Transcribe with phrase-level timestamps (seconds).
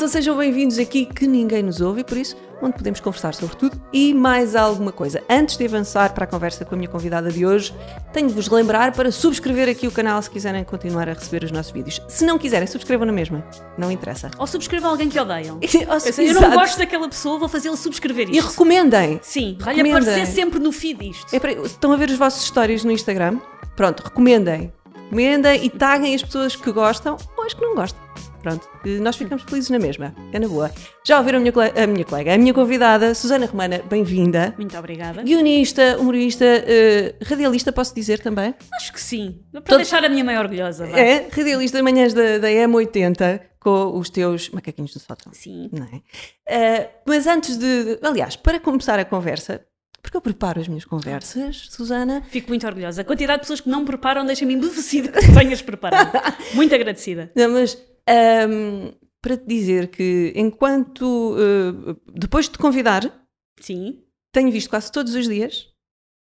[0.00, 3.54] malta, sejam bem-vindos aqui que ninguém nos ouve e por isso onde podemos conversar sobre
[3.56, 5.22] tudo e mais alguma coisa.
[5.28, 7.74] Antes de avançar para a conversa com a minha convidada de hoje,
[8.12, 11.50] tenho de vos lembrar para subscrever aqui o canal se quiserem continuar a receber os
[11.50, 12.00] nossos vídeos.
[12.08, 13.44] Se não quiserem, subscrevam na mesma,
[13.76, 14.30] não interessa.
[14.38, 15.58] Ou subscrevam alguém que odeiam.
[15.60, 18.50] Eu Eu, não gosto daquela pessoa, vou fazê-lo subscrever E isto.
[18.50, 19.20] recomendem.
[19.22, 21.34] Sim, vai aparecer sempre no feed isto.
[21.34, 23.38] É para- estão a ver os vossos stories no Instagram?
[23.76, 24.72] Pronto, recomendem.
[25.04, 28.00] Recomendem e taguem as pessoas que gostam ou as que não gostam.
[28.42, 28.66] Pronto,
[29.02, 30.14] nós ficamos felizes na mesma.
[30.32, 30.70] É na boa.
[31.06, 34.54] Já ouviram a minha, cole- a minha colega, a minha convidada, Susana Romana, bem-vinda.
[34.56, 35.22] Muito obrigada.
[35.22, 38.54] Guionista, humorista, eh, radialista, posso dizer também?
[38.72, 39.42] Acho que sim.
[39.52, 40.86] Para Todo- deixar a minha mãe orgulhosa.
[40.86, 40.98] vá.
[40.98, 45.32] É, radialista de manhãs da, da M80 com os teus macaquinhos do sótão.
[45.34, 45.68] Sim.
[45.70, 46.00] Não é?
[46.48, 47.98] Eh, mas antes de.
[48.02, 49.60] Aliás, para começar a conversa,
[50.02, 53.02] porque eu preparo as minhas conversas, Susana, Fico muito orgulhosa.
[53.02, 56.10] A quantidade de pessoas que não preparam deixa-me embevecida que tenhas preparado.
[56.54, 57.30] muito agradecida.
[57.36, 57.76] Não, mas
[58.10, 63.02] ahm, para te dizer que enquanto eh, depois de te convidar,
[63.60, 64.02] Sim.
[64.32, 65.68] tenho visto quase todos os dias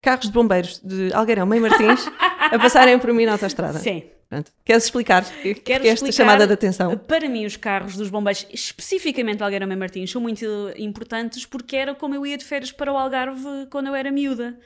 [0.03, 2.07] carros de bombeiros de Algueirão, Meio Martins,
[2.53, 3.79] a passarem por mim na autostrada.
[3.79, 4.05] Sim.
[4.29, 4.51] Pronto.
[4.65, 6.97] Queres explicar que, que Quero é esta explicar- chamada de atenção?
[6.99, 10.45] Para mim, os carros dos bombeiros, especificamente Algueira Mãe Martins, são muito
[10.77, 14.59] importantes porque era como eu ia de férias para o Algarve quando eu era miúda.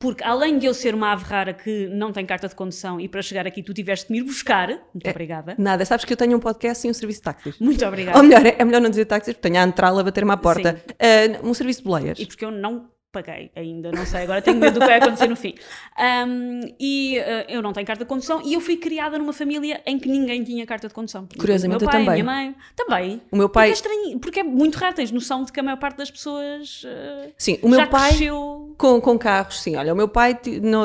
[0.00, 3.08] Porque além de eu ser uma ave rara que não tem carta de condução e
[3.08, 5.10] para chegar aqui tu tiveste de me ir buscar, muito É.
[5.10, 5.56] obrigada.
[5.58, 7.58] Nada, sabes que eu tenho um podcast e um serviço de táxis.
[7.58, 8.16] Muito obrigada.
[8.16, 10.80] Ou melhor, é melhor não dizer táxis porque tenho a entrar a bater-me à porta.
[11.00, 12.18] Ah, um serviço de boleias.
[12.20, 15.28] E porque eu não paguei ainda, não sei, agora tenho medo do que vai acontecer
[15.28, 15.54] no fim.
[15.96, 19.80] Ahm, e ah, eu não tenho carta de condução e eu fui criada numa família
[19.86, 21.26] em que ninguém tinha carta de condução.
[21.38, 22.20] Curiosamente, o meu eu pai, também.
[22.20, 23.22] A minha mãe, também.
[23.30, 25.62] O meu pai, Porque é estranho, porque é muito raro, tens noção de que a
[25.62, 28.74] maior parte das pessoas ah, sim, o meu pai cresceu.
[28.78, 29.76] com, com carros, sim.
[29.76, 30.38] Olha, o meu pai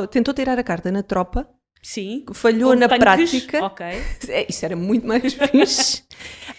[0.09, 1.47] tentou tirar a carta na tropa,
[1.81, 2.23] Sim.
[2.33, 3.65] falhou na prática.
[3.65, 3.85] Ok.
[4.29, 6.03] É, Isso era muito mais fixe.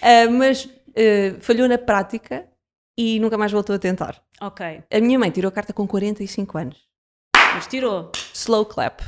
[0.03, 2.47] Ah, mas ah, falhou na prática
[2.97, 4.22] e nunca mais voltou a tentar.
[4.41, 4.82] Ok.
[4.91, 6.78] A minha mãe tirou a carta com 45 anos.
[7.55, 8.10] Mas tirou.
[8.32, 9.00] Slow clap.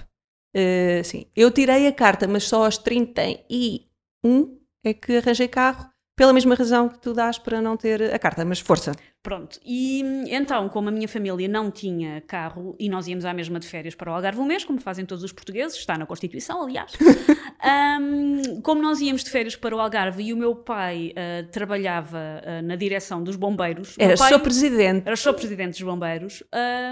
[0.56, 1.26] Ah, sim.
[1.36, 6.88] Eu tirei a carta, mas só aos 31 é que arranjei carro, pela mesma razão
[6.88, 8.42] que tu dás para não ter a carta.
[8.44, 8.92] Mas força.
[9.22, 9.60] Pronto.
[9.64, 13.66] E então, como a minha família não tinha carro e nós íamos à mesma de
[13.66, 16.92] férias para o Algarve um mês, como fazem todos os portugueses, está na Constituição, aliás.
[18.00, 22.18] hum, como nós íamos de férias para o Algarve e o meu pai ah, trabalhava
[22.44, 23.94] ah, na direção dos bombeiros.
[23.98, 25.02] Era pai, só presidente.
[25.06, 26.42] Era só presidente dos bombeiros.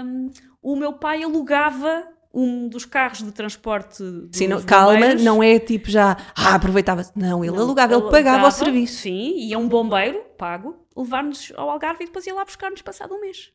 [0.03, 0.29] hum,
[0.61, 5.89] o meu pai alugava um dos carros de transporte Sim, não- calma, não é tipo
[5.89, 7.11] já, ah, aproveitava-se.
[7.15, 8.99] Não, ele Não, alugava, ele pagava o serviço.
[9.03, 13.21] Sim, ia um bombeiro, pago, levar-nos ao Algarve e depois ia lá buscar-nos passado um
[13.21, 13.51] mês.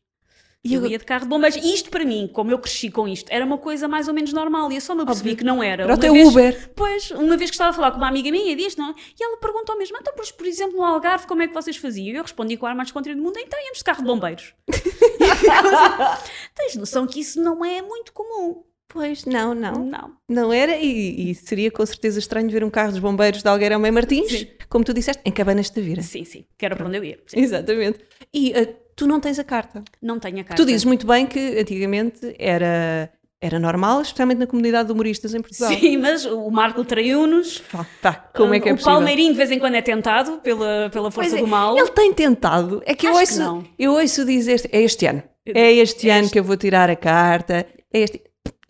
[0.63, 1.57] E E eu agora- ia de carro de bombeiros.
[1.57, 4.31] E isto para mim, como eu cresci com isto, era uma coisa mais ou menos
[4.31, 4.71] normal.
[4.71, 5.37] E eu só me percebi Óbvio.
[5.37, 5.83] que não era.
[5.85, 6.71] Era o teu vez- Uber.
[6.75, 8.93] Pois, uma vez que estava a falar com uma amiga minha disto, não é?
[9.19, 12.13] E ela perguntou mesmo, então, pois, por exemplo, no Algarve, como é que vocês faziam?
[12.13, 14.07] E eu respondi com o ar mais descontraído do mundo, então íamos de carro de
[14.07, 14.53] bombeiros.
[15.21, 18.63] E Tens noção que isso não é muito comum?
[18.93, 19.85] Pois, não, não.
[19.85, 20.11] Não.
[20.27, 23.79] Não era, e, e seria com certeza estranho ver um carro dos bombeiros de Algueirão
[23.79, 24.47] Meio Martins, Sim.
[24.69, 26.01] como tu disseste, em Cabanas de Tavira.
[26.01, 27.17] Sim, sim, que era para onde eu ia.
[27.25, 27.39] Sim.
[27.39, 27.99] Exatamente.
[28.33, 29.83] E ah, tu não tens a carta.
[30.01, 30.61] Não tenho a carta.
[30.61, 33.09] Tu dizes muito bem que antigamente era,
[33.39, 35.71] era normal, especialmente na comunidade de humoristas em Portugal.
[35.71, 37.59] Sim, mas o Marco traiu-nos.
[38.01, 38.93] Pá, como é que é o possível?
[38.93, 41.77] Palmeirinho de vez em quando é tentado pela, pela força é, do mal.
[41.77, 42.81] Ele tem tentado.
[42.85, 43.63] É que eu Acho que ouço, não.
[43.79, 45.23] eu ouço dizer é este ano.
[45.45, 46.33] É este É ano este.
[46.33, 47.65] que eu vou tirar a carta.
[47.93, 48.21] É este.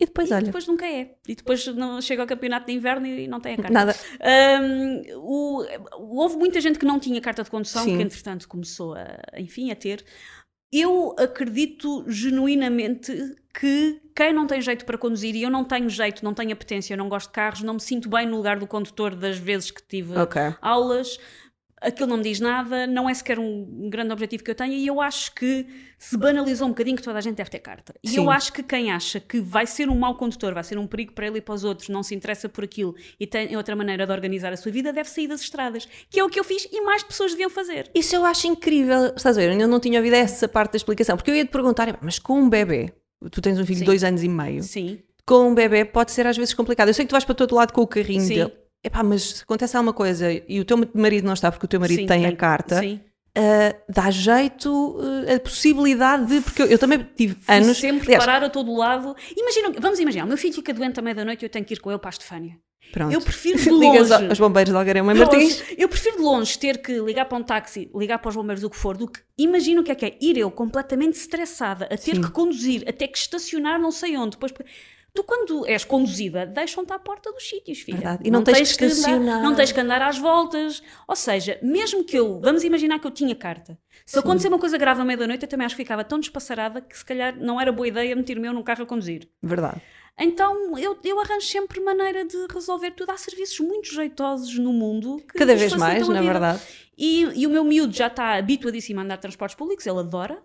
[0.02, 1.14] E depois, E olha, depois nunca é.
[1.28, 3.72] E depois não chega ao campeonato de inverno e não tem a carta.
[3.72, 3.94] nada.
[4.60, 5.64] Hum, o-
[6.20, 7.96] houve muita gente que não tinha carta de condução, Sim.
[7.96, 10.04] que entretanto começou a, enfim, a ter.
[10.72, 13.12] Eu acredito genuinamente
[13.58, 16.94] que quem não tem jeito para conduzir, e eu não tenho jeito, não tenho apetência,
[16.94, 19.70] eu não gosto de carros, não me sinto bem no lugar do condutor das vezes
[19.70, 20.40] que tive Ok.
[20.62, 21.18] aulas,
[21.82, 24.72] aquilo não me diz nada, não é sequer um, um grande objetivo que eu tenho,
[24.72, 25.66] e eu acho que
[25.98, 27.94] se banalizou um bocadinho que toda a gente deve ter carta.
[28.02, 28.16] E Sim.
[28.18, 31.12] eu acho que quem acha que vai ser um mau condutor, vai ser um perigo
[31.12, 34.06] para ele e para os outros, não se interessa por aquilo e tem outra maneira
[34.06, 35.86] de organizar a sua vida, deve sair das estradas.
[36.10, 37.90] Que é o que eu fiz e mais pessoas deviam fazer.
[37.94, 39.12] Isso eu acho incrível.
[39.16, 39.58] Estás a ver?
[39.58, 41.16] Eu não tinha ouvido essa parte da explicação.
[41.16, 42.92] Porque eu ia te perguntar, mas com um bebê,
[43.30, 43.84] tu tens um filho de Sim.
[43.86, 44.98] dois anos e meio, Sim.
[45.24, 46.88] com um bebê pode ser às vezes complicado.
[46.88, 48.34] Eu sei que tu vais para todo lado com o carrinho Sim.
[48.34, 48.61] dele.
[48.84, 51.78] Epá, mas se acontece alguma coisa e o teu marido não está porque o teu
[51.78, 53.00] marido Sim, tem, a carta, Sim.
[53.36, 54.98] ah, dá jeito
[55.28, 56.40] ah, a possibilidade de.
[56.40, 57.78] Porque eu, eu também tive Fui anos.
[57.78, 59.14] sempre aliás, parar a todo lado.
[59.36, 61.80] Imagina, vamos imaginar, o meu filho fica doente à meia-noite e eu tenho que ir
[61.80, 62.58] com ele para a Estefânia.
[62.92, 63.12] pronto.
[63.14, 64.12] Eu prefiro de longe.
[64.12, 65.60] aos bombeiros de Algarema Martins.
[65.60, 65.76] Longe.
[65.78, 68.68] Eu prefiro de longe ter que ligar para um táxi, ligar para os bombeiros, o
[68.70, 71.96] que for, do que imagino o que é que é ir eu completamente estressada, a
[71.96, 72.20] ter Sim.
[72.20, 74.52] que conduzir, a ter que estacionar não sei onde, depois
[75.14, 77.98] Tu, quando és conduzida, deixam-te à porta dos sítios, filha.
[77.98, 78.22] Verdade.
[78.24, 80.82] E não tens que andar, não tens que andar às voltas.
[81.06, 83.78] Ou seja, mesmo que eu, vamos imaginar que eu tinha carta.
[84.06, 86.96] Se acontecer uma coisa grave à meia-da-noite, eu também acho que ficava tão despassarada que
[86.96, 89.28] se calhar não era boa ideia meter-me eu num carro a conduzir.
[89.42, 89.82] Verdade.
[90.18, 93.10] Então eu, eu arranjo sempre maneira de resolver tudo.
[93.10, 96.32] Há serviços muito jeitosos no mundo que Cada vez mais, na vida.
[96.32, 96.62] verdade.
[96.96, 100.42] E, e o meu miúdo já está habituadíssimo a andar de transportes públicos, ele adora.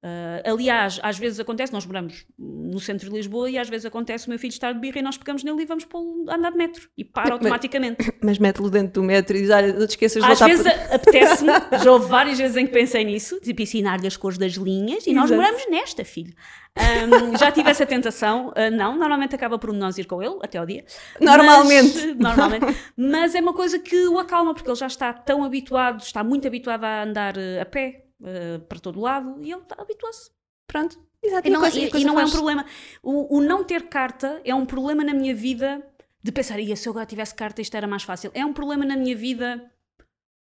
[0.00, 4.26] Ah, aliás, às vezes acontece, nós moramos no centro de Lisboa e às vezes acontece
[4.26, 6.52] o meu filho estar de birra e nós pegamos nele e vamos pô-lo a andar
[6.52, 8.12] de metro e para automaticamente.
[8.22, 10.94] Mas mete-lo dentro do metro e diz: Olha, não te esqueças de Às vezes por-
[10.94, 11.52] apetece-me,
[11.82, 15.12] já houve várias vezes em que pensei nisso, tipo ensinar-lhe as cores das linhas e
[15.12, 15.40] nós Exato.
[15.42, 16.32] moramos nesta, filho.
[16.76, 20.38] Ahm, já tive essa tentação, ah, não, normalmente acaba por um nós ir com ele
[20.42, 20.84] até ao dia.
[21.20, 22.06] Normalmente.
[22.06, 22.76] Mas, normalmente.
[22.96, 26.46] Mas é uma coisa que o acalma, porque ele já está tão habituado, está muito
[26.46, 30.30] habituado a andar eh, a pé eh, para todo lado e ele está- habituou-se.
[30.66, 30.98] Pronto.
[31.22, 31.48] Exato.
[31.48, 32.64] E não, coisa- e- e não é um faz- problema.
[33.02, 35.82] O, o não ter carta é um problema na minha vida
[36.22, 38.30] de pensar, "Ia, se eu agora tivesse carta isto era mais fácil.
[38.34, 39.62] É um problema na minha vida,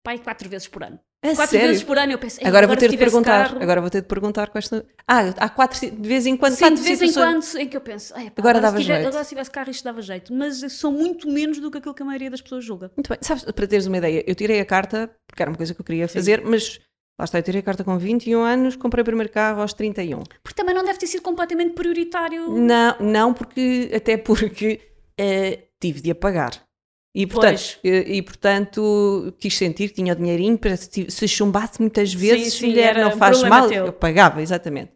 [0.02, 0.98] pai, quatro vezes por ano.
[1.36, 1.68] Quatro sério?
[1.68, 3.48] vezes por ano eu penso, "Ei, Agora vou ter de perguntar.
[3.48, 4.84] carro-" Agora vou ter de perguntar quais são.
[5.08, 6.52] Ah, há quatro de vez em quando.
[6.54, 8.94] Sim, de vez em quando em que eu penso, "Ei, pá, Agora se dava tiver-
[8.96, 10.34] jeito." agora se tivesse carro isto dava jeito.
[10.34, 12.90] Mas sou muito menos do que aquilo que a maioria das pessoas julga.
[12.96, 13.18] Muito bem.
[13.22, 15.84] Sabes, para teres uma ideia, eu tirei a carta, porque era uma coisa que eu
[15.84, 16.78] queria fazer, mas
[17.18, 20.22] lá está, eu tirei a carta com 21 anos, comprei o primeiro carro aos 31.
[20.42, 22.48] Porque também não deve ter sido completamente prioritário.
[22.50, 24.80] Não, não porque, até porque
[25.18, 26.62] eh, tive de a pagar.
[27.16, 31.80] E portanto, e, e, portanto quis sentir que tinha o dinheirinho para se, se chumbasse
[31.80, 33.86] muitas vezes, sim, mulher, não faz mal, teu.
[33.86, 34.90] eu pagava, exatamente.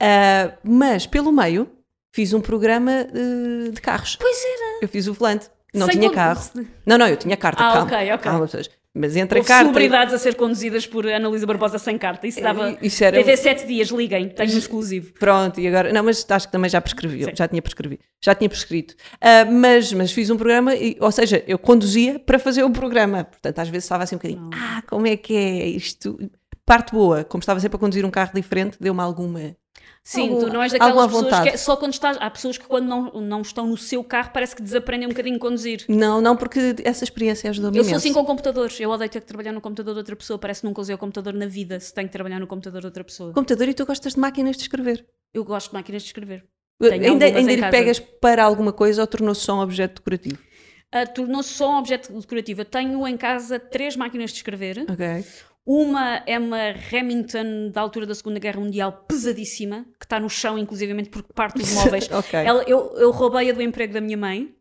[0.00, 1.68] Ah, mas pelo meio
[2.14, 4.16] fiz um programa eh, de carros.
[4.16, 4.78] Pois era.
[4.80, 5.50] Eu fiz o volante.
[5.74, 6.40] Não Sem tinha carro.
[6.86, 7.86] Não, não, eu tinha carta, Ah, calma.
[7.86, 8.18] ok, ok.
[8.18, 8.70] calma, pessoas.
[8.94, 9.70] Mas entre a Houve carta.
[9.70, 12.26] e- celebridades a ser conduzidas por Ana Luísa Barbosa sem carta.
[12.26, 12.70] Isso dava.
[12.70, 15.12] Eh, Isso era- 7 dias, liguem, tenho um exclusivo.
[15.12, 15.92] Pronto, e agora.
[15.92, 18.94] Não, mas acho que também já prescrevi, já tinha prescrevido, já tinha prescrito.
[19.20, 23.24] Ah, mas, mas fiz um programa, e- ou seja, eu conduzia para fazer o programa.
[23.24, 26.18] Portanto, às vezes estava assim um bocadinho, ah, como é que é isto?
[26.68, 29.56] Parte boa, como estava sempre a conduzir um carro diferente, deu-me alguma.
[30.04, 31.48] Sim, Algum- tu não és daquelas alguma pessoas vontade.
[31.48, 32.16] que é- só quando estás.
[32.20, 35.36] Há pessoas que quando não, não estão no seu carro parece que desaprendem um bocadinho
[35.36, 35.84] a conduzir.
[35.88, 37.90] Não, não, porque essa experiência ajudou-me Eu imenso.
[37.90, 38.78] sou assim com computadores.
[38.80, 40.38] Eu odeio ter que trabalhar no computador de outra pessoa.
[40.38, 42.86] Parece que nunca usei o computador na vida se tenho que trabalhar no computador de
[42.86, 43.32] outra pessoa.
[43.34, 45.06] Computador e tu gostas de máquinas de escrever.
[45.34, 46.44] Eu gosto de máquinas de escrever.
[46.80, 50.38] Tenho ainda ainda lhe pegas para alguma coisa ou tornou-se só um objeto decorativo?
[50.90, 52.62] Ah, Tornou-se só um objeto decorativo.
[52.62, 54.86] Eu tenho em casa três máquinas de escrever.
[54.90, 55.24] Ok.
[55.70, 60.58] Uma é uma Remington da altura da Segunda Guerra Mundial pesadíssima, que está no chão,
[60.58, 62.10] inclusivamente, porque parte dos móveis.
[62.10, 62.40] Ok.
[62.40, 64.54] Ela- eu, eu roubei-a do emprego da minha mãe.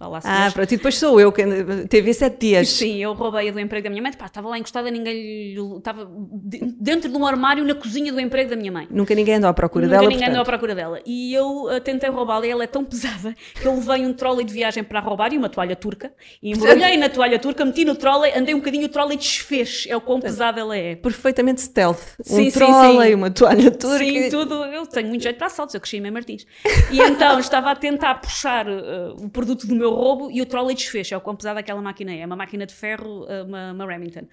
[0.00, 0.54] Lá, Ah, senhores.
[0.54, 1.44] pronto, e depois sou eu que
[1.88, 2.68] teve sete dias.
[2.70, 4.12] Sim, eu roubei-a do emprego da minha mãe.
[4.12, 6.10] Pá, estava lá encostada, ninguém estava
[6.44, 8.88] de- dentro de um armário na cozinha do emprego da minha mãe.
[8.90, 10.08] Nunca ninguém andou à procura Nunca dela.
[10.10, 10.58] ninguém andou à portanto.
[10.58, 11.00] procura dela.
[11.06, 14.44] E eu ah, tentei roubá-la e ela é tão pesada que eu levei um trolley
[14.44, 16.12] de viagem para roubar e uma toalha turca.
[16.42, 19.84] E embrulhei na toalha turca, meti no trolley, andei um bocadinho, o trolley desfez.
[19.88, 20.96] É o quão pesada ela é.
[20.96, 22.16] Perfeitamente stealth.
[22.22, 23.14] Sim, um sim, trolley, sim.
[23.14, 23.98] uma toalha turca.
[23.98, 24.64] Sim, tudo.
[24.64, 26.44] Eu tenho muito jeito para assaltos, eu cresci em Martins.
[26.90, 30.74] E então estava a tentar puxar uh, o produto do meu roubo e o trolley
[30.74, 31.10] desfez.
[31.12, 32.20] É o quão pesada aquela máquina é.
[32.20, 34.26] É uma máquina de ferro, uh, uma, uma Remington.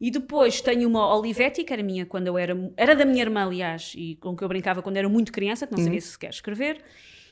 [0.00, 2.56] E depois tenho uma Olivetti, que era minha quando eu era.
[2.76, 5.74] Era da minha irmã, aliás, e com que eu brincava quando era muito criança, que
[5.74, 6.82] não sabia sequer escrever.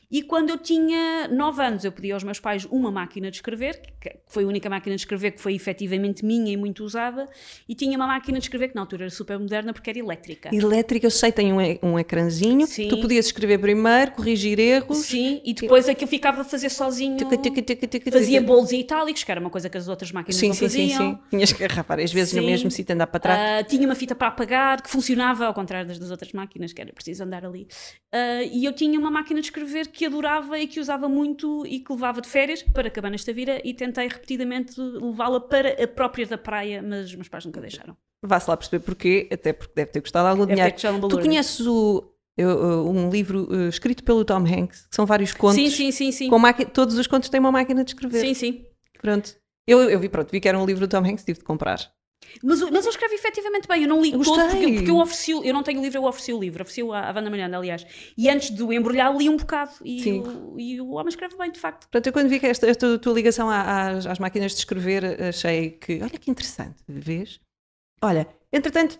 [0.09, 3.81] E quando eu tinha 9 anos, eu pedi aos meus pais uma máquina de escrever,
[3.99, 7.27] que foi a única máquina de escrever que foi efetivamente minha e muito usada,
[7.67, 10.49] e tinha uma máquina de escrever que na altura era super moderna porque era elétrica.
[10.53, 12.67] Elétrica, eu sei, tem um, um ecrãzinho.
[12.67, 12.87] Sim.
[12.87, 14.97] Tu podias escrever primeiro, corrigir erros.
[14.99, 17.17] Sim, e depois aquilo ficava a fazer sozinho.
[17.17, 20.35] Tuca, tuca, tuca, Fazia bolos e itálicos, que era uma coisa que as outras máquinas
[20.39, 21.11] Sim, não sim, sim, faziam.
[21.11, 21.19] sim.
[21.29, 22.45] Tinhas que agarrar várias vezes no Sim.
[22.45, 23.39] mesmo sítio, andar para trás.
[23.39, 26.81] Ah, tinha uma fita para apagar que funcionava, ao contrário das, das outras máquinas, que
[26.81, 27.67] era preciso andar ali.
[28.11, 31.79] Ah, e eu tinha uma máquina de escrever que adorava e que usava muito e
[31.79, 36.25] que levava de férias para Cabanas da Vira e tentei repetidamente levá-la para a própria
[36.25, 37.95] da praia, mas os meus pais nunca deixaram.
[38.23, 40.75] Vá-se lá perceber porquê, até porque deve ter custado algum Deve dinheiro.
[40.75, 41.21] um Tu balúrdio.
[41.29, 45.55] conheces o, eu, um livro eh, escrito pelo Tom Hanks, que são vários contos.
[45.55, 46.29] Sim, sim, sim, sim.
[46.29, 48.19] Com máquina, todos os contos têm uma máquina de escrever.
[48.21, 48.65] Sim, sim.
[49.01, 49.35] Pronto.
[49.67, 51.79] Eu, eu vi, pronto, vi que era um livro do Tom Hanks, tive de comprar.
[52.43, 55.53] Mas, mas eu escrevi efetivamente bem, eu não li todo, porque, porque eu ofereci, eu
[55.53, 57.85] não tenho o livro, eu ofereci o livro, ofereci à, à Wanda Miranda, aliás.
[58.17, 59.71] E antes de o embrulhar, li um bocado.
[59.83, 61.87] E, o, e o homem escreve bem, de facto.
[61.87, 65.71] Portanto, eu quando vi que esta, esta tua ligação às, às máquinas de escrever, achei
[65.71, 67.39] que, olha que interessante, vês?
[68.01, 68.99] Olha, entretanto,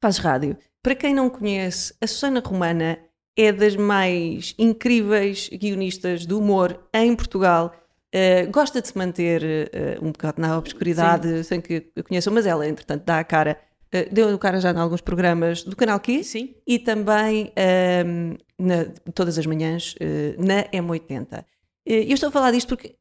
[0.00, 0.56] fazes rádio.
[0.82, 2.98] Para quem não conhece, a Susana Romana
[3.36, 7.74] é das mais incríveis guionistas do humor em Portugal.
[8.14, 9.42] Uh, gosta de se manter
[10.00, 13.56] uh, um bocado na obscuridade, sem que eu conheça, mas ela, entretanto, dá a cara
[13.92, 16.54] eh, deu cara já em alguns programas do Canal Kiss Sim.
[16.66, 21.44] e também ehm, na- todas as manhãs eh, na M80.
[21.86, 22.94] Eh, Eu estou a falar disto porque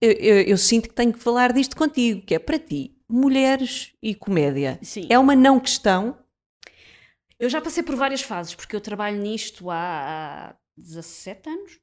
[0.00, 3.92] eu, eu- eu sinto que tenho que falar disto contigo, que é para ti, mulheres
[4.02, 4.78] e comédia.
[4.82, 5.06] Sim.
[5.10, 6.16] É uma não questão?
[7.38, 11.80] Eu já passei por várias fases, porque eu trabalho nisto há, há 17 anos.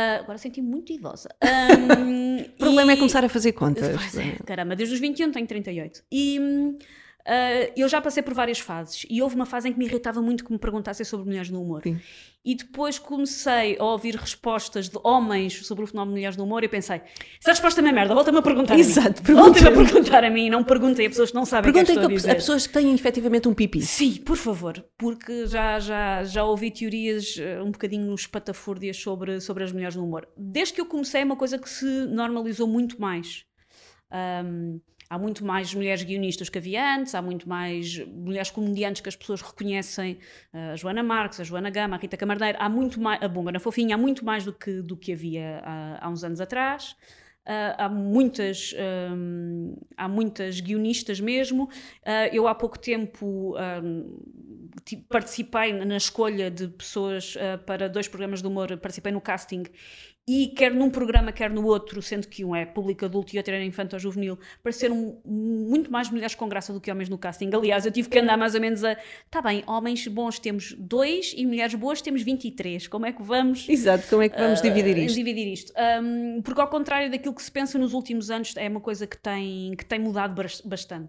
[0.00, 1.28] Ah, agora senti muito idosa.
[1.42, 3.96] Ahm, O problema e- é começar a fazer contas.
[3.96, 6.04] Pois é, caramba, desde os 21 tenho 38.
[6.12, 6.38] E
[7.30, 9.04] ah, eu já passei por várias fases.
[9.10, 11.60] E houve uma fase em que me irritava muito que me perguntassem sobre mulheres no
[11.62, 11.82] humor.
[11.82, 12.00] Sim.
[12.42, 16.64] E depois comecei a ouvir respostas de homens sobre o fenómeno de mulheres no humor
[16.64, 17.02] e pensei:
[17.38, 18.72] essa resposta é uma merda, volta-me a perguntar.
[18.72, 19.22] a Exato.
[19.30, 21.84] Volta-me a perguntar a mim, não perguntem a pessoas que não sabem o que é
[21.84, 22.30] Perguntem a a, dizer.
[22.30, 23.82] a pessoas que têm efetivamente um pipi.
[23.82, 29.64] Sim, por favor, porque já, já, já ouvi teorias eh, um bocadinho espatafúrdias sobre, sobre
[29.64, 30.26] as mulheres no humor.
[30.34, 33.44] Desde que eu comecei, é uma coisa que se normalizou muito mais.
[34.10, 34.80] Ahm,
[35.10, 39.16] há muito mais mulheres guionistas que havia antes, há muito mais mulheres comediantes que as
[39.16, 40.18] pessoas reconhecem,
[40.52, 43.50] eh, a Joana Marques, a Joana Gama, a Rita Camarneiro, há muito mais, a Bomba
[43.52, 46.94] na Fofinha, há muito mais do que, do que havia há, há uns anos atrás.
[47.50, 48.74] Ah, há muitas
[49.16, 51.70] hum, há muitas guionistas mesmo
[52.04, 53.54] Ah, eu há pouco tempo
[54.84, 59.64] ti- participei na escolha de pessoas ah, para dois programas de humor participei no casting
[60.28, 63.54] e quer num programa, quer no outro, sendo que um é público adulto e outro
[63.54, 67.48] era infanto ou juvenil, pareceram muito mais mulheres com graça do que homens no casting.
[67.54, 68.96] Aliás, eu tive que andar mais ou menos a.
[69.30, 72.86] Tá bem, homens bons temos dois e mulheres boas temos 23.
[72.88, 75.14] Como é que vamos Exato, como é que vamos dividir Uh, isto?
[75.16, 75.72] dividir isto.
[76.02, 79.16] Um, porque ao contrário daquilo que se pensa nos últimos anos, é uma coisa que
[79.16, 81.08] tem, que tem mudado bas- bastante.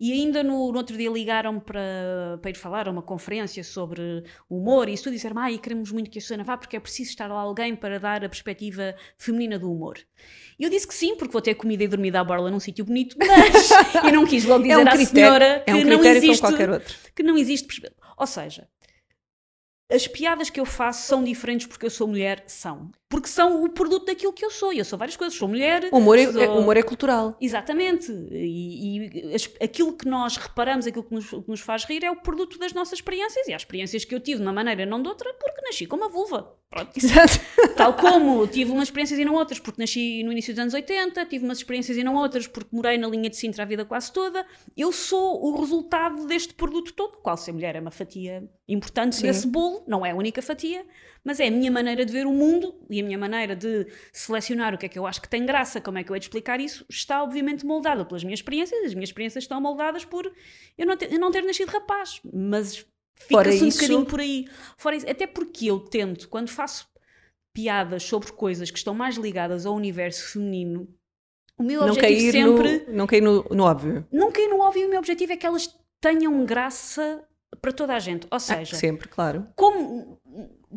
[0.00, 4.22] E ainda no, no outro dia ligaram para, para ir falar a uma conferência sobre
[4.48, 6.76] humor e isso tudo, e disseram, ah, e queremos muito que a Susana vá porque
[6.76, 9.98] é preciso estar lá alguém para dar a perspectiva feminina do humor.
[10.58, 12.84] E eu disse que sim, porque vou ter comida e dormida à borla num sítio
[12.84, 13.70] bonito, mas
[14.04, 16.40] eu não quis logo dizer É um à critério, senhora que é um não existe
[16.40, 16.94] qualquer outro.
[17.16, 17.92] que não existe.
[18.16, 18.68] Ou seja,
[19.90, 22.44] as piadas que eu faço são diferentes porque eu sou mulher?
[22.46, 22.90] São.
[23.10, 24.70] Porque são o produto daquilo que eu sou.
[24.70, 25.36] E eu sou várias coisas.
[25.36, 25.88] Sou mulher.
[25.90, 27.36] O humor é, sou- é- humor é cultural.
[27.40, 28.12] Exatamente.
[28.30, 28.98] E,
[29.30, 32.16] e as- aquilo que nós reparamos, aquilo que nos, que nos faz rir é o
[32.16, 33.48] produto das nossas experiências.
[33.48, 35.96] E há experiências que eu tive de uma maneira, não de outra, porque nasci com
[35.96, 36.54] uma vulva.
[36.68, 36.90] Pronto.
[36.98, 37.40] Exato.
[37.76, 41.24] Tal como tive umas experiências e não outras, porque nasci no início dos anos 80,
[41.24, 44.12] tive umas experiências e não outras, porque morei na linha de Sintra a vida quase
[44.12, 44.44] toda.
[44.76, 49.22] Eu sou o resultado deste produto todo, qual ser mulher é uma fatia importante Sim.
[49.22, 50.84] desse bolo, não é a única fatia,
[51.28, 54.72] mas é a minha maneira de ver o mundo e a minha maneira de selecionar
[54.74, 56.24] o que é que eu acho que tem graça, como é que eu hei de
[56.24, 60.32] explicar isso, está obviamente moldada pelas minhas experiências, as minhas experiências estão moldadas por
[60.78, 64.46] eu não ter, eu não ter nascido rapaz, mas fica-se um bocadinho por aí.
[64.78, 66.88] Fora isso, até porque eu tento, quando faço
[67.52, 70.88] piadas sobre coisas que estão mais ligadas ao universo feminino,
[71.58, 72.86] o meu Não objetivo sempre.
[72.86, 74.06] no, não cair no, no óbvio.
[74.10, 77.22] Não cair no óbvio, o meu objetivo é que elas tenham graça
[77.60, 78.24] para toda a gente.
[78.30, 79.48] Ou Ah, seja, sempre, claro.
[79.56, 80.17] como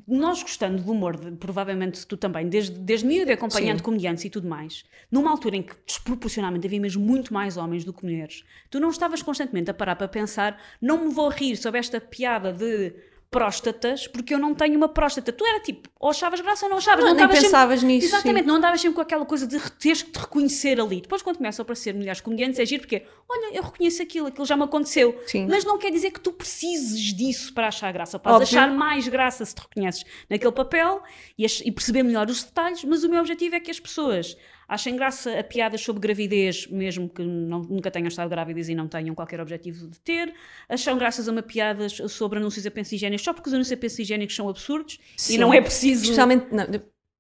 [0.08, 3.84] nós gostando do humor, de- provavelmente tu também, desde, desde miúdo acompanhando Sim.
[3.84, 7.94] comediantes e tudo mais, numa altura em que desproporcionalmente havia mesmo muito mais homens do
[7.94, 11.80] que mulheres, tu não estavas constantemente a parar para pensar, não me vou rir sobre
[11.80, 12.94] esta piada de
[13.32, 15.32] próstatas, porque eu não tenho uma próstata.
[15.32, 17.00] Tu era tipo, ou achavas graça ou não achavas.
[17.06, 18.48] Não, nem estavas sempre- pensavas nisso, Exatamente, sim.
[18.48, 21.00] não andavas sempre com aquela coisa de teres que te reconhecer ali.
[21.02, 24.46] Depois, quando começam a aparecer mulheres comediantes, é giro porque, olha, eu reconheço aquilo, aquilo
[24.46, 25.18] já me aconteceu.
[25.26, 25.48] Sim.
[25.50, 28.20] Mas não quer dizer que tu precises disso para achar graça.
[28.20, 31.02] Podes achar mais graça se te reconheces naquele papel
[31.38, 34.36] e, e perceber melhor os detalhes, mas o meu objetivo é que as pessoas
[34.74, 38.88] achem graça a piadas sobre gravidez, mesmo que não- nunca tenham estado grávidas e não
[38.88, 40.34] tenham qualquer objetivo de ter,
[40.70, 43.78] acham graças a uma piadas sobre anúncios a pensos higiênicos só porque os anúncios a
[43.82, 45.36] pensos higiênicos são absurdos Sim.
[45.36, 46.66] e não é preciso Especialmente não,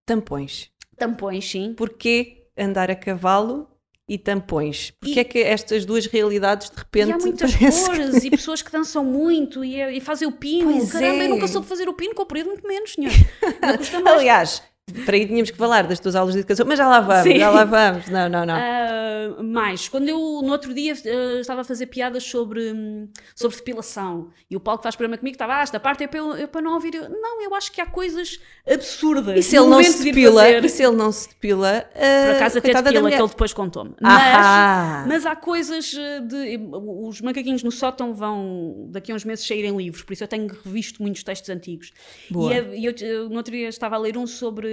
[0.06, 0.70] tampões.
[0.98, 1.74] tampões, sim.
[1.76, 3.68] Porquê andar a cavalo
[4.08, 4.92] e tampões?
[4.92, 8.24] Porquê E- é que estas duas realidades de repente E há muitas parece que- cores
[8.24, 10.72] e pessoas que dançam muito e, e fazem o pino.
[10.72, 11.26] Pois Caramba, é.
[11.26, 13.12] eu nunca soube fazer o pino com o período, muito menos, senhor.
[14.06, 14.64] Aliás,
[15.06, 17.38] para aí tínhamos que falar das tuas aulas de educação, mas já lá vamos, Sim.
[17.40, 18.08] já lá vamos.
[18.10, 18.56] Não, não, não.
[18.56, 23.56] Ah, mais, quando eu no outro dia ah, estava a fazer piadas sobre, hum, sobre
[23.58, 26.34] depilação e o Paulo que faz programa comigo estava, ah, esta parte é para, eu,
[26.34, 26.96] é para não ouvir.
[26.96, 29.38] Eu, não, eu acho que há coisas absurdas.
[29.38, 30.66] e se ele não se de depila, fazer.
[30.66, 33.94] e se ele não se depila, Por acaso até depila, que ele depois contou-me.
[34.02, 36.60] Mas, mas há coisas de.
[37.08, 40.48] Os macaquinhos no sótão vão daqui a uns meses saírem livros, por isso eu tenho
[40.48, 41.92] revisto muitos textos antigos.
[42.30, 42.52] Boa.
[42.54, 44.71] E é- e eu, eu no outro dia estava a ler um sobre.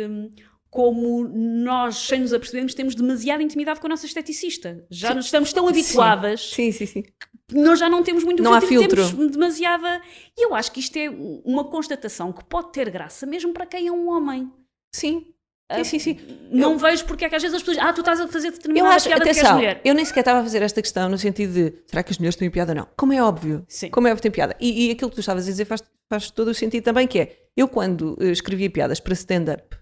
[0.71, 4.85] Como nós, sem nos apercebermos, temos demasiada intimidade com a nossa esteticista.
[4.91, 7.03] Já nos estamos tão habituadas Sim, sim, sim.
[7.03, 7.13] que
[7.55, 9.17] nós já não temos muito Não há filtro, filtro.
[9.17, 10.03] Temos demasiada.
[10.37, 11.09] E eu acho que isto é
[11.43, 14.53] uma constatação que pode ter graça mesmo para quem é um homem.
[14.95, 15.33] Sim.
[15.71, 16.19] Sim, sim, sim.
[16.51, 17.87] Não vejo porque é que às vezes as pessoas.
[17.87, 19.81] Ah, tu estás a fazer Eu determinada acho, piada atenção, mulher.
[19.85, 22.37] eu nem sequer estava a fazer esta questão no sentido de será que as mulheres
[22.37, 22.89] têm piada ou não?
[22.97, 23.65] Como é óbvio.
[23.69, 23.91] Sim.
[23.91, 24.57] Como é óbvio que tem piada.
[24.59, 27.19] E, e aquilo que tu estavas a dizer faz, faz todo o sentido também, que
[27.21, 29.77] é, eu quando eh, escrevia piadas para stand-up,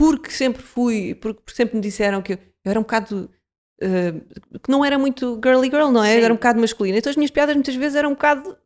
[0.00, 3.30] porque sempre fui, porque sempre me disseram que eu, eu era um bocado,
[3.82, 4.14] eh,
[4.62, 6.14] que não era muito girly girl, não é?
[6.14, 6.22] Sim.
[6.22, 6.96] Era um bocado masculina.
[6.96, 8.56] Então as minhas piadas muitas vezes eram um bocado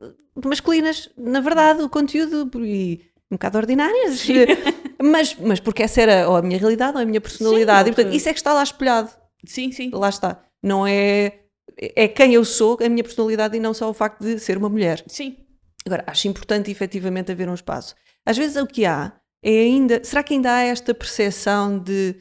[0.44, 4.24] masculinas, na verdade, o conteúdo, e um bocado ordinárias.
[5.02, 7.88] mas, mas porque essa era ou a minha realidade ou a minha personalidade.
[7.88, 9.10] Sim, e, portanto, isso é que está lá espelhado
[9.44, 9.90] Sim, sim.
[9.92, 10.40] lá está.
[10.62, 11.40] Não é.
[11.76, 14.68] É quem eu sou, a minha personalidade e não só o facto de ser uma
[14.68, 15.02] mulher.
[15.08, 15.36] Sim.
[15.84, 17.96] Agora, acho importante efetivamente haver um espaço.
[18.24, 19.12] Às vezes o que há
[19.44, 20.02] é ainda.
[20.02, 22.16] Será que ainda há esta percepção de.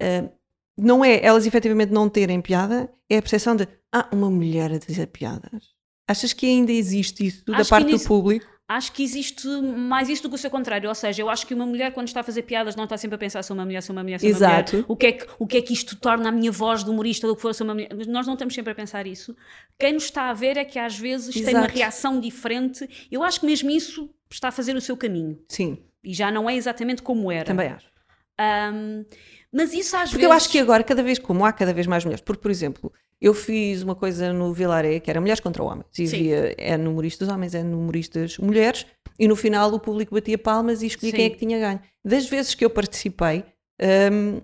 [0.00, 0.28] eh,
[0.76, 3.68] não é elas efetivamente não terem piada, é a percepção de.
[3.92, 5.74] Ah, uma mulher a dizer piadas.
[6.08, 8.46] Achas que ainda existe isso da Acho que parte do público?
[8.66, 10.88] Acho que existe mais isso do que o seu contrário.
[10.88, 13.16] Ou seja, eu acho que uma mulher, quando está a fazer piadas, não está sempre
[13.16, 14.72] a pensar sou uma mulher, sou uma mulher, sou uma Exato.
[14.76, 14.86] mulher.
[14.88, 17.26] O que, é que, o que é que isto torna a minha voz de humorista
[17.26, 17.90] do que for, sou uma mulher.
[18.08, 19.36] Nós não estamos sempre a pensar isso.
[19.78, 21.74] Quem nos está a ver é que às vezes tem uma Exato.
[21.74, 22.88] reação diferente.
[23.12, 25.38] Eu acho que mesmo isso está a fazer o seu caminho.
[25.46, 27.44] Sim, E já não é exatamente como era.
[27.44, 27.92] também acho.
[28.38, 29.04] Ahm,
[29.52, 30.24] mas isso às Porque vezes.
[30.30, 32.92] eu acho que agora, cada vez, como há cada vez mais mulheres, porque, por exemplo,
[33.20, 36.16] eu fiz uma coisa no Vilaré que era Mulheres contra Homens, e Sim.
[36.16, 38.86] havia é humoristas homens, é humoristas mulheres,
[39.18, 41.16] e no final o público batia palmas e escolhia Sim.
[41.16, 41.80] quem é que tinha ganho.
[42.04, 43.44] Das vezes que eu participei,
[44.12, 44.40] hum,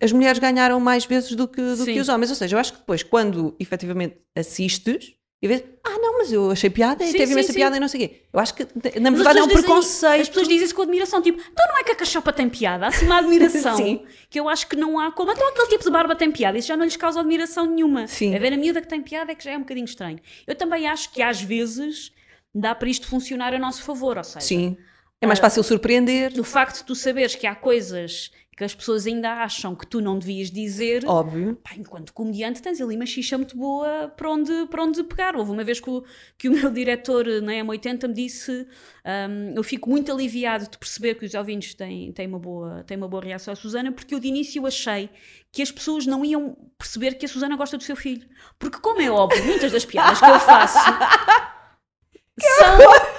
[0.00, 2.30] as mulheres ganharam mais vezes do que, do que os homens.
[2.30, 5.14] Ou seja, eu acho que depois, quando efetivamente assistes,
[5.46, 7.58] e vês, ah, não, mas eu achei piada e Sim, teve sim, imensa sim.
[7.58, 8.22] piada e não sei o quê.
[8.32, 8.64] Eu acho que,
[9.00, 10.20] na verdade, é um dizem- preconceito.
[10.22, 12.86] As pessoas dizem isso com admiração, tipo, então não é que a cachopa tem piada,
[12.86, 14.04] há assim uma admiração Sim.
[14.28, 15.32] que eu acho que não há como.
[15.32, 18.06] Então aquele tipo de barba tem piada, isso já não lhes causa admiração nenhuma.
[18.06, 18.34] Sim.
[18.34, 20.18] É ver a miúda que tem piada é que já é um bocadinho estranho.
[20.46, 22.12] Eu também acho que às vezes
[22.54, 24.76] dá para isto funcionar a nosso favor, ou seja, Sim.
[25.20, 29.06] É mais fácil surpreender, do facto de tu saberes que há coisas que as pessoas
[29.06, 31.04] ainda acham que tu não devias dizer.
[31.06, 31.56] óbvio.
[31.62, 35.36] Pá, enquanto comediante tens ali uma xixa muito boa para onde, para onde pegar.
[35.36, 36.02] Houve uma vez que o,
[36.38, 38.66] que o meu diretor na M80 me disse
[39.04, 42.96] hum, eu fico muito aliviado de perceber que os ouvintes têm, têm, uma boa, têm
[42.96, 45.10] uma boa reação à Susana porque eu de início achei
[45.52, 48.26] que as pessoas não iam perceber que a Susana gosta do seu filho.
[48.58, 50.78] Porque como é óbvio, muitas das piadas que eu faço
[52.40, 53.15] são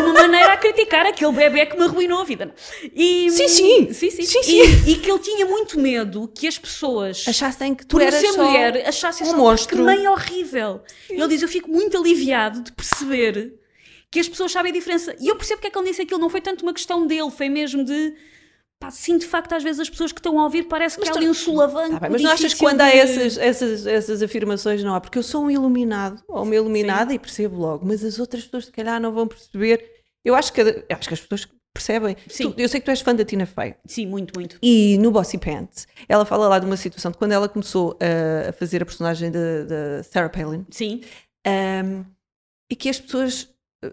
[0.00, 2.54] de alguma maneira a criticar aquele bebê que me arruinou a vida.
[2.94, 3.92] E, Sim, sim.
[3.92, 4.22] sim, sim.
[4.22, 4.40] Sim,
[4.86, 8.32] E, e que ele tinha muito medo que as pessoas Achassem que tu eras ser
[8.32, 9.76] só mulher, achasse um essa monstro.
[9.76, 10.80] que mãe horrível.
[11.10, 13.54] Ele diz: Eu fico muito aliviado de perceber
[14.10, 15.14] que as pessoas sabem a diferença.
[15.20, 16.20] E eu percebo porque é que ele disse aquilo.
[16.20, 18.14] Não foi tanto uma questão dele, foi mesmo de.
[18.80, 21.08] Pá, sim, de facto, às vezes as pesas que estão a ouvir parece que Mas
[21.10, 21.94] há tu- ali um solavanco.
[21.94, 25.00] Tá bem, mas não achas que quando há de- essas, essas, essas afirmações não há?
[25.00, 28.66] Porque eu sou um iluminado, ou uma iluminada e percebo logo, mas as outras pessoas
[28.66, 29.84] se calhar não vão perceber.
[30.24, 32.16] Eu acho que, eu acho que as pessoas percebem.
[32.28, 32.52] Sim.
[32.52, 33.74] Tu- eu sei que tu és fã da Tina Fey.
[33.84, 34.58] Sim, muito, muito.
[34.62, 38.50] E no Bossy Pants, ela fala lá de uma situação de quando ela começou a,
[38.50, 41.00] a fazer a personagem da Sarah Palin Sim,
[41.46, 42.04] um,
[42.70, 43.48] e que as pessoas,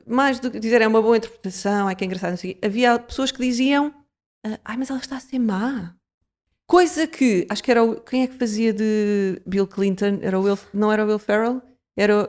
[0.05, 2.99] mais do que dizer é uma boa interpretação, é que é engraçado, não sei havia
[2.99, 3.93] pessoas que diziam
[4.45, 5.93] ah, ai, mas ela está a ser má.
[6.67, 10.19] Coisa que, acho que era o, quem é que fazia de Bill Clinton?
[10.21, 11.62] Era o Will, não era o Will Ferrell?
[11.95, 12.27] Era o,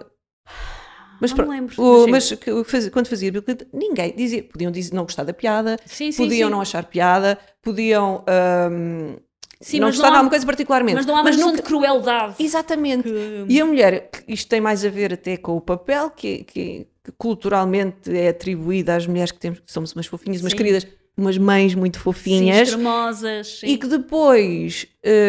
[1.20, 1.74] mas não pronto, me lembro.
[1.83, 5.33] o- mas mas que- quando fazia Bill Clinton, ninguém dizia, podiam dizer, não gostar da
[5.33, 6.52] piada, sim, sim, podiam sim.
[6.52, 9.16] não achar piada, podiam ahm,
[9.59, 10.96] Sim, não mas gostar não de alguma coisa particularmente.
[10.96, 12.35] Mas não há noção nunca- de crueldade.
[12.38, 13.05] Exatamente.
[13.05, 16.87] que- E a mulher, isto tem mais a ver até com o papel que, que-
[17.02, 20.59] que culturalmente é atribuído às mulheres que temos, que somos umas fofinhas, umas Sim.
[20.59, 23.59] queridas, umas mães muito Sim, fofinhas, extremosas.
[23.61, 23.66] sim.
[23.66, 24.87] e que depois,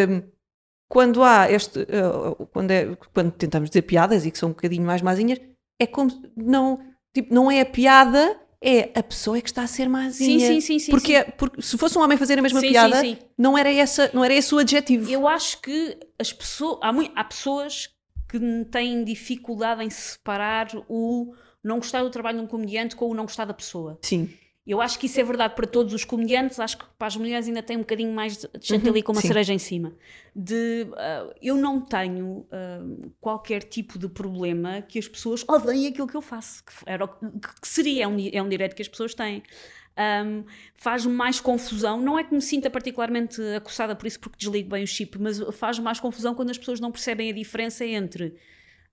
[0.09, 0.21] hum,
[0.89, 4.85] quando há este, uh, quando, é- quando tentamos dizer piadas e que são um bocadinho
[4.85, 5.39] mais mazinhas,
[5.79, 6.79] é como se- não,
[7.13, 10.47] tipo, não é a piada, é a pessoa é que está a ser Sim, mazinha.
[10.47, 10.91] sim, sim, sim.
[10.91, 11.19] porque, sim.
[11.19, 13.17] é- porque se fosse um homem fazer a mesma Sim, sim, piada, sim.
[13.37, 15.09] Não, era essa, não era esse o adjetivo.
[15.11, 16.79] Eu acho que as pessoas.
[16.81, 17.89] Há, há pessoas
[18.29, 18.39] que
[18.71, 23.23] têm dificuldade em separar o não gostar do trabalho de um comediante com o não
[23.25, 23.97] gostar da pessoa.
[24.01, 24.29] Sim.
[24.67, 27.47] Eu acho que isso é verdade para todos os comediantes, acho que para as mulheres
[27.47, 29.29] ainda tem um bocadinho mais de gente Uhum, ali com uma sim.
[29.29, 29.93] cereja em cima.
[30.35, 32.81] De, ah, eu não tenho ah,
[33.21, 37.67] qualquer tipo de problema que as pessoas odeiem aquilo que eu faço, que, era, que
[37.67, 39.41] seria, é um, é um direito que as pessoas têm.
[39.95, 40.43] Ahm,
[40.75, 44.83] faz-me mais confusão, não é que me sinta particularmente acossada por isso porque desligo bem
[44.83, 48.35] o chip, mas faz-me mais confusão quando as pessoas não percebem a diferença entre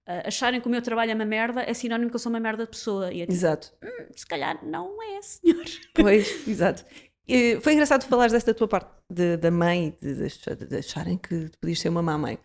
[0.07, 2.65] acharem que o meu trabalho é uma merda é sinónimo que eu sou uma merda
[2.65, 3.13] de pessoa.
[3.13, 3.73] E é tipo, Exato.
[4.15, 5.65] se calhar não é, senhor.
[5.95, 6.85] Pois, exato.
[7.27, 11.49] E foi engraçado falar desta tua parte de- da mãe, de, de de acharem que
[11.49, 12.39] tu podias ser uma má mãe.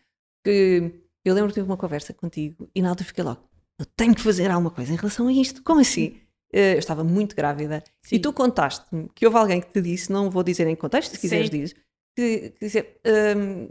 [0.43, 0.93] Que
[1.25, 3.41] eu lembro que tive uma conversa contigo e na altura fiquei logo,
[3.77, 5.61] eu tenho que fazer alguma coisa em relação a isto.
[5.63, 6.17] Como assim?
[6.53, 8.15] Eh, Eu estava muito grávida Sim.
[8.15, 11.19] e tu contaste-me que houve alguém que te disse, não vou dizer em contexto, se
[11.19, 11.75] quiseres dizer,
[12.15, 13.01] que, quer dizer,
[13.37, 13.69] hum,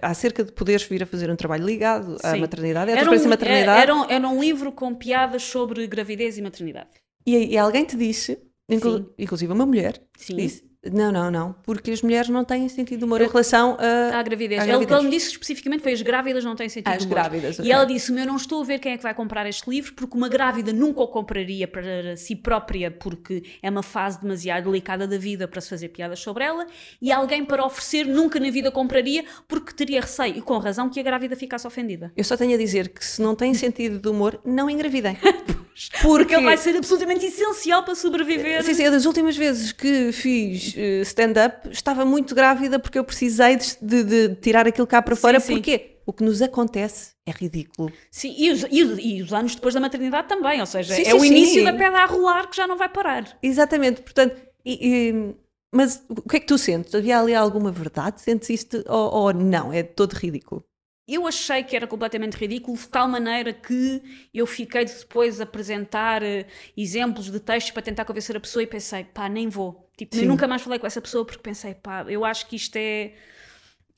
[0.00, 2.40] acerca de poderes vir a fazer um trabalho ligado à Sim.
[2.40, 5.86] maternidade, à tua Era experiência um, maternidade, era, um, era um livro com piadas sobre
[5.86, 6.90] gravidez e maternidade.
[7.26, 10.36] e, e alguém te disse, inclu- inclusive uma mulher, Sim.
[10.36, 14.18] disse, não, não, não, porque as mulheres não têm sentido de humor em relação a...
[14.18, 14.58] À gravidez.
[14.60, 14.98] À Ele- gravidez.
[14.98, 17.14] ele me disse especificamente foi as grávidas não têm sentido Às de humor.
[17.14, 17.72] grávidas, E ok.
[17.72, 20.16] ela disse-me: Eu não estou a ver quem é que vai comprar este livro, porque
[20.16, 25.16] uma grávida nunca o compraria para si própria, porque é uma fase demasiado delicada da
[25.18, 26.66] vida para se fazer piadas sobre ela,
[27.00, 30.98] e alguém para oferecer nunca na vida compraria, porque teria receio, e com razão, que
[30.98, 32.10] a grávida ficasse ofendida.
[32.16, 35.16] Eu só tenho a dizer que se não têm sentido de humor, não engravidem.
[36.02, 38.62] Porque ele vai ser absolutamente essencial para sobreviver.
[38.62, 43.04] Sim, sim, é das últimas vezes que fiz eh, stand-up, estava muito grávida porque eu
[43.04, 45.40] precisei de, de- de tirar aquilo cá para Sim, fora.
[45.40, 45.54] sim.
[45.54, 47.92] Porque o que nos acontece é ridículo.
[48.10, 51.02] Sim, e os, e os- e os anos depois da maternidade também, ou seja, Sim,
[51.06, 53.38] é o início da pedra a rolar que já não vai parar.
[53.42, 55.34] Exatamente, portanto, e- e-
[55.74, 56.94] mas o que é que tu sentes?
[56.94, 58.20] Havia ali alguma verdade?
[58.20, 59.72] Sentes isto ou, ou não?
[59.72, 60.64] É todo ridículo.
[61.08, 64.00] Eu achei que era completamente ridículo, de tal maneira que
[64.32, 68.62] eu fiquei de depois a apresentar eh, exemplos de textos para tentar convencer a pessoa
[68.62, 69.81] e pensei, pá, nem vou.
[69.96, 72.76] Tipo, eu nunca mais falei com essa pessoa porque pensei, pá, eu acho que isto
[72.76, 73.12] é.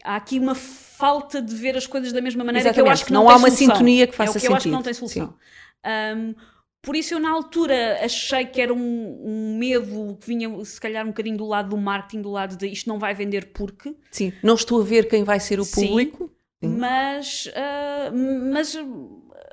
[0.03, 3.05] Há aqui uma falta de ver as coisas da mesma maneira que eu Exatamente, acho
[3.07, 3.69] que não não, há uma solução.
[3.75, 4.85] sintonia que É faça o que eu acho que não sentido.
[4.85, 5.35] tem solução.
[5.83, 6.35] Ahm,
[6.83, 8.79] por isso eu na altura achei que era um,
[9.25, 12.67] um medo que vinha se calhar um bocadinho do lado do marketing, do lado de
[12.69, 16.31] isto não vai vender porque, Sim, não estou a ver quem vai ser o público.
[16.63, 16.69] Sim.
[16.77, 18.11] mas, ah,
[18.53, 18.77] mas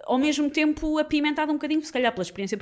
[0.06, 2.58] ao mesmo tempo apimentado um bocadinho, se calhar pela experiência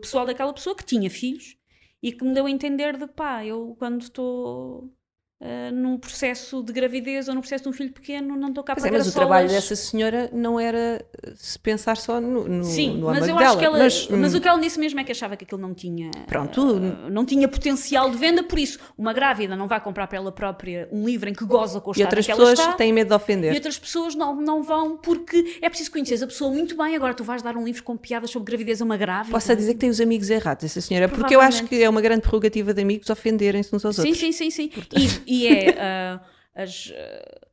[0.00, 1.56] pessoal daquela pessoa que tinha filhos
[2.02, 4.95] e que me deu a entender de pá, eu quando estou
[5.38, 8.74] ah, num processo de gravidez ou num processo de um filho pequeno não estou cá
[8.74, 9.64] Pois para é, mas o trabalho solas.
[9.64, 13.48] dessa senhora não era eh, se pensar só no, no, Sim, no mas eu dela.
[13.50, 13.78] acho que ela.
[13.78, 16.10] Mas, Mas, hum, o que ela disse mesmo é que achava que aquilo não tinha.
[16.26, 16.80] Pronto.
[17.04, 20.32] ah, não tinha potencial de venda, por isso, uma grávida não vai comprar para ela
[20.32, 22.72] própria um livro em que goza com o E outras que pessoas está.
[22.72, 23.52] têm medo de ofender.
[23.52, 26.96] E outras pessoas não, não vão porque é preciso conhecer a pessoa muito bem.
[26.96, 29.32] Agora tu vais dar um livro com piadas sobre gravidez a uma grávida.
[29.32, 32.00] Posso dizer que tem os amigos errados, essa senhora, porque eu acho que é uma
[32.00, 34.18] grande prerrogativa de amigos ofenderem-se uns aos Sim, outros.
[34.18, 34.70] sim, sim, sim.
[34.96, 36.20] E, e é ah,
[36.54, 36.92] as.
[36.94, 37.46] ah,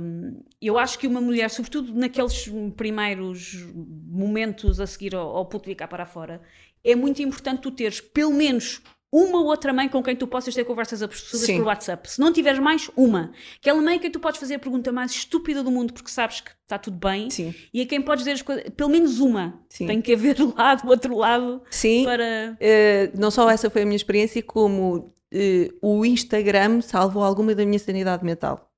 [0.00, 5.88] um, eu acho que uma mulher, sobretudo naqueles primeiros momentos a seguir ao, ao publicar
[5.88, 6.40] para fora,
[6.82, 10.54] é muito importante tu teres pelo menos uma ou outra mãe com quem tu possas
[10.54, 11.58] ter conversas absurdas Sim.
[11.58, 12.10] por WhatsApp.
[12.10, 13.32] Se não tiveres mais, uma.
[13.58, 16.42] Aquela mãe a quem tu podes fazer a pergunta mais estúpida do mundo porque sabes
[16.42, 17.54] que está tudo bem Sim.
[17.72, 18.64] e a quem podes dizer as coisas.
[18.76, 19.60] Pelo menos uma.
[19.68, 19.86] Sim.
[19.86, 22.56] Tem que haver lá do outro lado Sim, para.
[22.60, 27.64] eh, não só essa foi a minha experiência, como eh, o Instagram salvou alguma da
[27.66, 28.70] minha sanidade mental.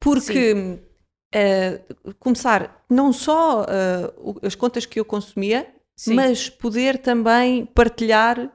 [0.00, 0.78] Porque
[1.34, 1.80] eh,
[2.20, 3.64] começar não só
[4.18, 5.66] o- as contas que eu consumia,
[5.98, 6.14] Sim.
[6.14, 8.50] mas poder também partilhar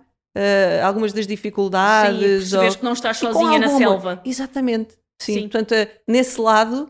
[0.83, 2.19] algumas das Sim, dificuldades.
[2.21, 4.21] perceberes ou- que não estás sozinha na selva.
[4.23, 4.95] Exatamente.
[5.21, 5.41] Sim, Sim.
[5.49, 5.73] portanto,
[6.07, 6.89] nesse lado,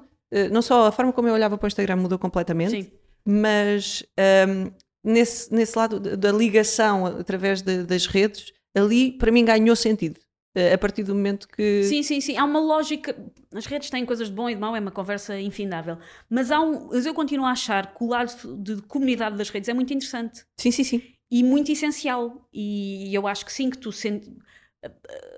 [0.51, 2.91] não só a forma como eu olhava para o Instagram mudou completamente, Sim.
[3.25, 4.67] mas ehm,
[5.03, 10.19] nesse, nesse lado da da ligação através de- das redes, ali para mim ganhou sentido.
[10.53, 11.83] Eh, a partir do momento que.
[11.83, 12.37] Sim, sim, sim.
[12.37, 13.15] Há uma lógica.
[13.53, 15.97] As redes têm coisas de bom e de mau, é uma conversa infindável.
[16.29, 19.69] Mas, há um, mas eu continuo a achar que o lado de comunidade das redes
[19.69, 20.83] é muito interessante sim, sim.
[20.83, 21.01] sim.
[21.29, 22.47] e muito essencial.
[22.53, 24.29] E eu acho que sim, que tu sentes.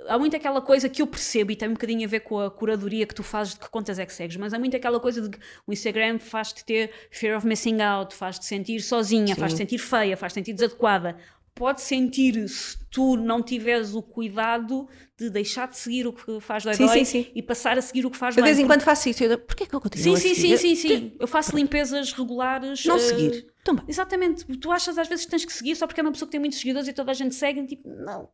[0.08, 2.49] Há muito aquela coisa que eu percebo e tem um bocadinho a ver com a
[2.49, 5.21] curadoria que tu fazes de que contas é que segues, mas há muito aquela coisa
[5.21, 9.80] de que o Instagram faz-te ter fear of missing out, faz-te sentir sozinha, faz-te sentir
[9.80, 11.17] feia, faz-te sentir desadequada.
[11.55, 14.87] Pode sentir se tu não tiveres o cuidado
[15.17, 17.31] de deixar de seguir o que faz dói, Sim, dói sim, sim.
[17.35, 18.45] e passar a seguir o que faz De bem.
[18.51, 19.23] vez em quando faço isso.
[19.23, 20.57] Eu, Porquê que eu continuo Sim, a sim, seguir?
[20.57, 21.15] sim, sim, sim.
[21.19, 22.83] Eu faço limpezas regulares.
[22.85, 23.47] Não eh, seguir.
[23.87, 24.45] Exatamente.
[24.57, 26.39] Tu achas às vezes que tens que seguir só porque é uma pessoa que tem
[26.39, 28.29] muitos seguidores e toda a gente segue, tipo, não.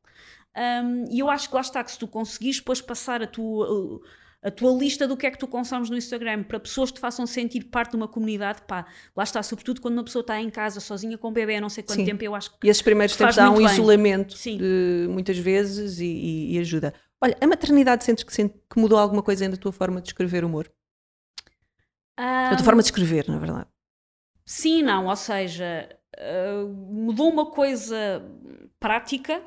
[0.58, 4.02] Um, e eu acho que lá está, que se tu conseguires depois passar a tua,
[4.42, 7.02] a tua lista do que é que tu consomes no Instagram para pessoas que te
[7.02, 10.50] façam sentir parte de uma comunidade, pá, lá está, sobretudo quando uma pessoa está em
[10.50, 12.06] casa sozinha com um bebê há não sei quanto Sim.
[12.06, 13.66] tempo, eu acho que E esses primeiros tempos há um bem.
[13.66, 16.94] isolamento de- muitas vezes e, e- ajuda.
[17.22, 20.46] Olha, a maternidade sentes que, sente- que mudou alguma coisa na tua forma de escrever
[20.46, 20.72] humor?
[22.16, 23.68] Ah, Na tua forma de escrever, na verdade.
[24.46, 28.24] Sim, não, ou seja, ah, mudou uma coisa
[28.80, 29.42] prática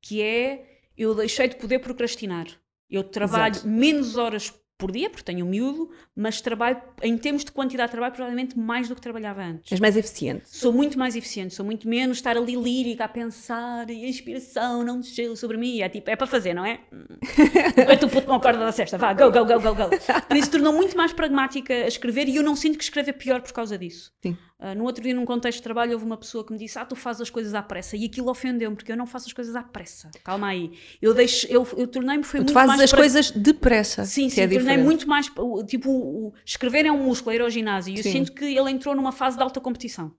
[0.00, 2.46] que é eu deixei de poder procrastinar.
[2.90, 3.68] Eu trabalho Exato.
[3.68, 7.92] menos horas por dia, porque tenho um miúdo, mas trabalho, em termos de quantidade de
[7.92, 9.72] trabalho, provavelmente mais do que trabalhava antes.
[9.72, 10.42] És mais eficiente.
[10.44, 14.84] Sou muito mais eficiente, sou muito menos estar ali lírica a pensar e a inspiração
[14.84, 15.80] não desceu sobre mim.
[15.80, 16.80] É tipo, é para fazer, não é?
[17.76, 19.90] É tu puto com a corda da cesta, vá, go, go, go, go, go.
[20.26, 23.40] Por isso tornou muito mais pragmática a escrever e eu não sinto que escrever pior
[23.40, 24.12] por causa disso.
[24.22, 24.36] Sim.
[24.58, 26.84] Uh, no outro dia, num contexto de trabalho, houve uma pessoa que me disse: Ah,
[26.84, 27.94] tu fazes as coisas à pressa.
[27.96, 30.10] E aquilo ofendeu-me, porque eu não faço as coisas à pressa.
[30.24, 30.72] Calma aí.
[31.00, 32.22] Eu, deixo, eu, eu tornei-me.
[32.22, 34.04] Foi Tu muito fazes mais as pra- coisas depressa.
[34.06, 35.30] Sim, sim, é tornei muito mais.
[35.66, 37.92] Tipo, o, escrever é um músculo, ir ao ginásio.
[37.94, 38.12] E eu Sim.
[38.12, 40.14] sinto que ele entrou numa fase de alta competição.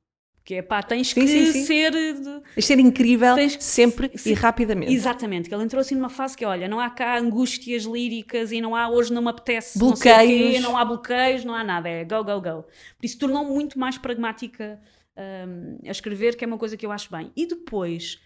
[0.47, 1.65] Que é pá, tens Sim, que sim, sim.
[1.65, 1.91] ser.
[1.91, 4.93] de- Tens ser incrível Tens que- sempre e rapidamente.
[4.93, 8.61] Exatamente, que ele entrou assim numa fase que, olha, não há cá angústias líricas e
[8.61, 10.63] não há hoje não me apetece não sei o quê, Bloqueios.
[10.63, 12.63] não há bloqueios, não há nada, é go, go, go.
[12.63, 14.79] Por isso tornou muito mais pragmática
[15.17, 17.29] hum, a escrever, que é uma coisa que eu acho bem.
[17.35, 18.17] E depois,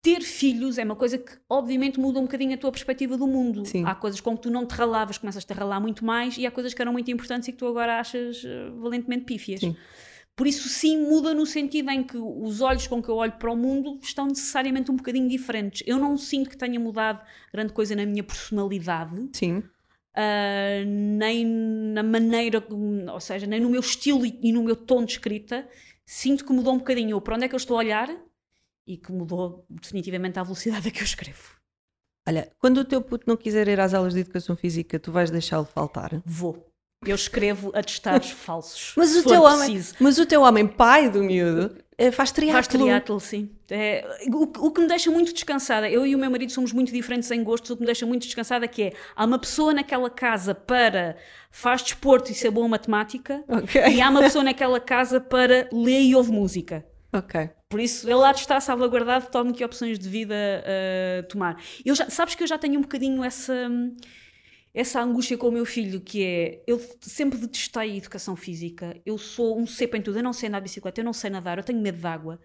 [0.00, 3.66] ter filhos é uma coisa que obviamente muda um bocadinho a tua perspectiva do mundo.
[3.66, 3.84] Sim.
[3.84, 6.50] Há coisas com que tu não te ralavas, começas-te a ralar muito mais, e há
[6.52, 9.58] coisas que eram muito importantes e que tu agora achas eh, valentemente pífias.
[9.58, 9.74] Sim.
[10.38, 13.50] Por isso, sim, muda no sentido em que os olhos com que eu olho para
[13.50, 15.82] o mundo estão necessariamente um bocadinho diferentes.
[15.84, 19.64] Eu não sinto que tenha mudado grande coisa na minha personalidade, Sim.
[20.14, 22.64] ah, nem na maneira,
[23.12, 25.68] ou seja, nem no meu estilo e, no meu tom de escrita.
[26.06, 28.08] Sinto que mudou um bocadinho para onde é que eu estou a olhar
[28.86, 31.58] e que mudou definitivamente a velocidade a que eu escrevo.
[32.28, 35.32] Olha, quando o teu puto não quiser ir às aulas de educação física, tu vais
[35.32, 36.22] deixá-lo faltar.
[36.24, 36.67] Vou.
[37.06, 38.92] Eu escrevo atestados falsos.
[38.96, 42.54] Mas o, teu homem, mas o teu homem, pai do miúdo, eh, faz triatlo.
[42.54, 43.50] Faz triatlo, sim.
[43.70, 46.72] É, o, que- o que me deixa muito descansada, eu e o meu marido somos
[46.72, 49.72] muito diferentes em gostos, o que me deixa muito descansada que é, há uma pessoa
[49.72, 51.16] naquela casa para
[51.52, 53.80] faz desporto e ser boa em matemática, Ok.
[53.92, 56.84] e há uma pessoa naquela casa para ler e ouve música.
[57.12, 57.48] Ok.
[57.68, 61.60] Por isso, ele lá está salvaguardado, tome que opções de vida uh, tomar.
[61.84, 63.70] Eu já, sabes que eu já tenho um bocadinho essa,
[64.74, 69.18] essa angústia com o meu filho, que é, eu sempre detestei a educação física, eu
[69.18, 71.58] sou um cepo em tudo, eu não sei andar de bicicleta, eu não sei nadar,
[71.58, 72.38] eu tenho medo de água.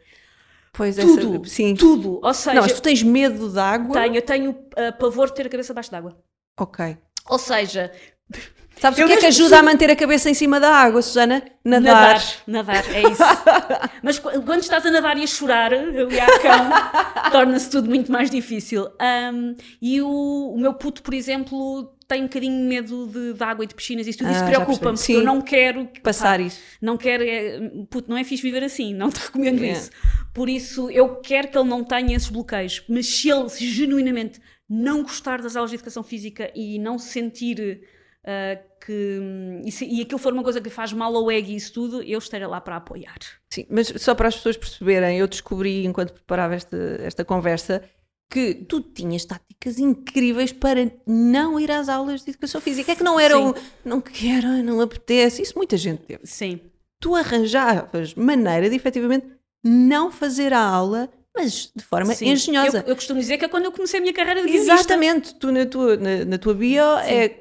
[0.72, 1.76] Pois Tudo, essa, sim.
[1.76, 2.20] tudo.
[2.24, 3.94] Ou seja, Não, mas tu tens medo de água?
[4.02, 6.18] tenho, eu tenho uh, pavor de ter a cabeça abaixo d'água.
[6.60, 6.98] Ok.
[7.30, 7.92] Ou seja,
[8.80, 11.02] Sabes Eu o que é que ajuda a manter a cabeça em cima da água,
[11.04, 11.44] Susana?
[11.64, 11.84] Nadar.
[11.84, 13.22] nadar, nadar, é isso.
[14.02, 16.70] Mas qu- quando estás a nadar e a chorar, eu e a cão,
[17.32, 18.88] torna-se tudo muito mais difícil.
[19.32, 23.64] Um, e o, o meu puto, por exemplo, tem um bocadinho medo de, de água
[23.64, 25.24] e de piscinas, isso tudo isso Ah, preocupa-me, porque eu Sim.
[25.24, 26.60] não quero que- Passar pá, isso.
[26.82, 29.72] Não quero, é, puto, não é fixe viver assim, não te recomendo É.
[29.72, 29.90] isso.
[30.34, 34.40] Por isso, eu quero que ele não tenha esses bloqueios, mas se ele se genuinamente
[34.70, 37.82] não gostar das aulas de educação física e não sentir
[38.26, 39.20] ah, que.
[39.66, 41.74] E, se, e aquilo for uma coisa que lhe faz mal ao ego e isso
[41.74, 43.18] tudo, eu estarei lá para apoiar.
[43.50, 47.84] Sim, mas só para as pessoas perceberem, eu descobri enquanto preparava esta, esta conversa
[48.34, 52.92] que tu tinhas táticas incríveis para não ir às aulas de educação física.
[52.92, 53.44] É que não era Sim.
[53.44, 53.54] um,
[53.86, 55.44] não quero, não apetece.
[55.44, 56.26] Isso muita gente teve.
[56.26, 56.60] Sim.
[57.00, 59.28] Tu arranjavas maneira de efetivamente
[59.64, 62.30] não fazer a aula, mas de forma Sim.
[62.30, 62.80] engenhosa.
[62.80, 64.74] Eu, eu costumo dizer que é quando eu comecei a minha carreira de guionista.
[64.74, 67.38] Exatamente, tu na tua, na, na tua bio é,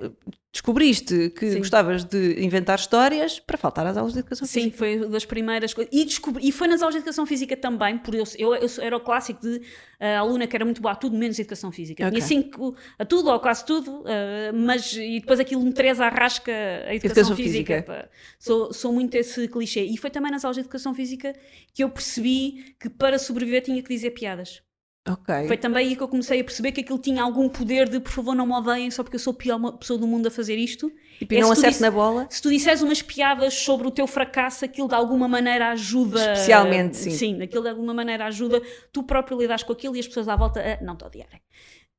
[0.53, 1.59] descobriste que Sim.
[1.59, 4.77] gostavas de inventar histórias para faltar às aulas de educação Sim, física.
[4.77, 5.91] foi das primeiras coisas.
[5.91, 8.95] E, descobri, e foi nas aulas de educação física também, por eu, eu, eu era
[8.95, 9.63] o clássico de
[9.99, 12.07] ah, aluna que era muito boa a tudo menos educação física.
[12.07, 12.19] Ok.
[12.19, 16.11] Tinha cinco a tudo ou quase tudo, ah, mas e depois aquilo me três à
[16.11, 17.75] rasca a educação, Educação física.
[17.77, 18.11] física.
[18.39, 19.85] Sou, sou muito esse clichê.
[19.85, 21.35] E foi também nas aulas de educação física
[21.73, 24.63] que eu percebi que para sobreviver tinha que dizer piadas.
[25.09, 25.49] Ok.
[25.49, 28.13] Foi também aí que eu comecei a perceber que aquilo tinha algum poder de por
[28.13, 30.57] favor não me odeiem só porque eu sou a pior pessoa do mundo a fazer
[30.57, 30.93] isto.
[31.21, 32.27] E É não disse- na bola.
[32.31, 36.21] Se tu disseres umas piadas sobre o teu fracasso, aquilo de alguma maneira ajuda.
[36.21, 37.11] Especialmente, sim.
[37.11, 38.63] Sim, aquilo de alguma maneira ajuda.
[38.93, 41.41] Tu próprio lidas com aquilo e as pessoas à volta a não te odiarem.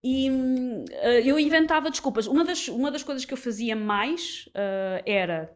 [0.02, 0.30] E
[0.92, 2.26] eh, eu inventava desculpas.
[2.26, 5.52] Uma das, uma das coisas que eu fazia mais eh, era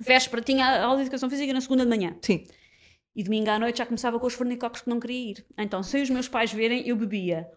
[0.00, 2.16] véspera, tinha aula de educação física na segunda de manhã.
[2.22, 2.44] Sim.
[3.14, 5.46] E domingo à noite já começava com os fornicocos que não queria ir.
[5.58, 7.48] Então, sem os meus pais verem, eu bebia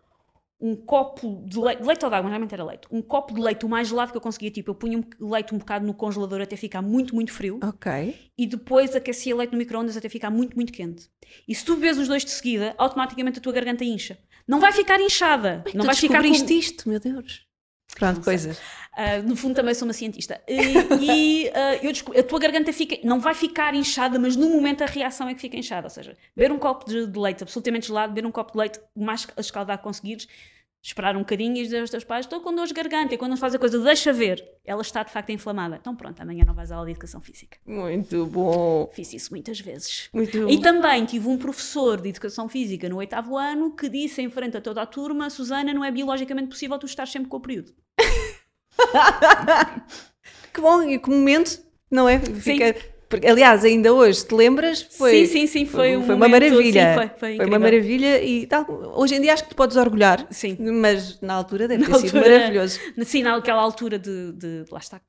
[0.60, 3.66] um copo de leite, leite ou de água, geralmente era leite, um copo de leite
[3.66, 6.42] o mais gelado que eu conseguia, tipo, eu punha um leite um bocado no congelador
[6.42, 8.16] até ficar muito, muito frio Ok.
[8.38, 11.10] e depois aquecia leite no micro-ondas até ficar muito, muito quente.
[11.48, 14.18] E se tu bebes os dois de seguida, automaticamente a tua garganta incha.
[14.48, 16.28] Não vai ficar inchada, Bem, não tu vais ficar com...
[16.30, 17.46] isto, meu Deus.
[17.96, 18.60] Pronto, coisas.
[18.98, 20.40] Ah, no fundo também sou uma cientista.
[20.48, 20.56] E,
[21.02, 24.84] e, ah, eu desco- a tua garganta fica, não vai ficar inchada, mas no momento
[24.84, 25.88] a reação é que fica inchada.
[25.88, 28.80] Ou seja, beber um copo de, de leite absolutamente gelado, beber um copo de leite
[28.94, 30.28] o mais escaldado que conseguires,
[30.82, 33.14] esperar um bocadinho e dizer aos teus pais: estou com dor de garganta.
[33.14, 35.78] E quando eles fazem a coisa, deixa ver, ela está de facto inflamada.
[35.82, 37.58] Então pronto, amanhã não vais à aula de educação física.
[37.66, 38.90] Muito bom.
[38.94, 40.10] Fiz isso muitas vezes.
[40.14, 44.30] Muito E também tive um professor de educação física no oitavo ano que disse em
[44.30, 47.42] frente a toda a turma: Susana, não é biologicamente possível tu estar sempre com o
[47.42, 47.74] período.
[50.54, 51.60] Que bom, e que momento,
[51.92, 52.18] não é?
[52.20, 52.74] Fica...
[53.10, 54.82] porque, aliás, ainda hoje, te lembras?
[54.84, 56.92] Foi, sim, sim, sim, foi, um foi uma maravilha.
[56.94, 58.66] Sim, foi, foi, Foi uma maravilha e tal.
[58.96, 60.56] Hoje em dia acho que te podes orgulhar, Sim.
[60.60, 62.80] mas na altura deve Na ter sido altura- maravilhoso.
[63.04, 65.02] Sim, naquela altura de, de lá está,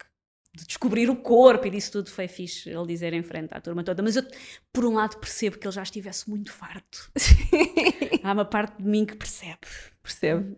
[0.52, 3.84] de descobrir o corpo e disso tudo foi fixe ele dizer em frente à turma
[3.84, 4.02] toda.
[4.02, 4.24] Mas eu,
[4.72, 7.08] por um lado, percebo que ele já estivesse muito farto.
[8.24, 9.58] Há uma parte de mim que percebe.
[10.02, 10.56] Percebe?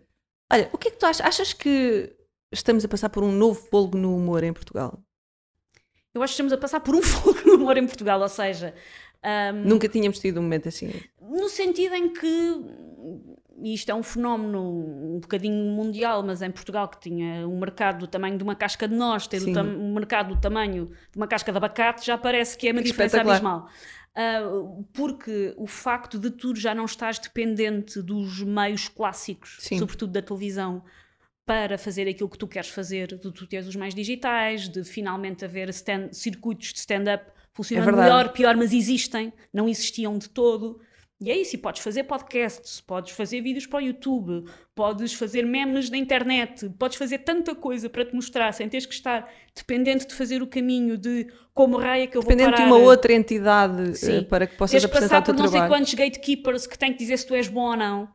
[0.51, 1.23] Olha, o que é que tu achas?
[1.25, 2.11] Achas que
[2.51, 4.99] estamos a passar por um novo fogo no humor em Portugal?
[6.13, 8.73] Eu acho que estamos a passar por um fogo no humor em Portugal, ou seja.
[9.23, 10.91] Um, Nunca tínhamos tido um momento assim.
[11.21, 12.29] No sentido em que
[13.61, 17.99] e isto é um fenómeno um bocadinho mundial, mas em Portugal que tinha um mercado
[17.99, 21.51] do tamanho de uma casca de nós, ter um mercado do tamanho de uma casca
[21.51, 23.67] de abacate, já parece que é uma diferença abismal.
[24.15, 29.77] Uh, porque o facto de tu já não estás dependente dos meios clássicos, Sim.
[29.77, 30.83] sobretudo da televisão,
[31.49, 35.43] para fazer aquilo que tu queres fazer, de tu teres os mais digitais, de finalmente
[35.43, 40.79] haver stand, circuitos de stand-up funcionando é melhor, pior, mas existem, não existiam de todo.
[41.19, 45.43] E é isso, e podes fazer podcasts, podes fazer vídeos para o YouTube, podes fazer
[45.43, 50.05] memes na internet, podes fazer tanta coisa para te mostrar sem teres que estar dependente
[50.05, 53.97] de fazer o caminho de como raia que eu vou Dependente de uma outra entidade
[53.97, 54.23] Sim.
[54.23, 55.51] para que possas Tens apresentar o teu trabalho.
[55.51, 57.75] passar por não sei quantos gatekeepers que têm que dizer se tu és bom ou
[57.75, 58.07] não,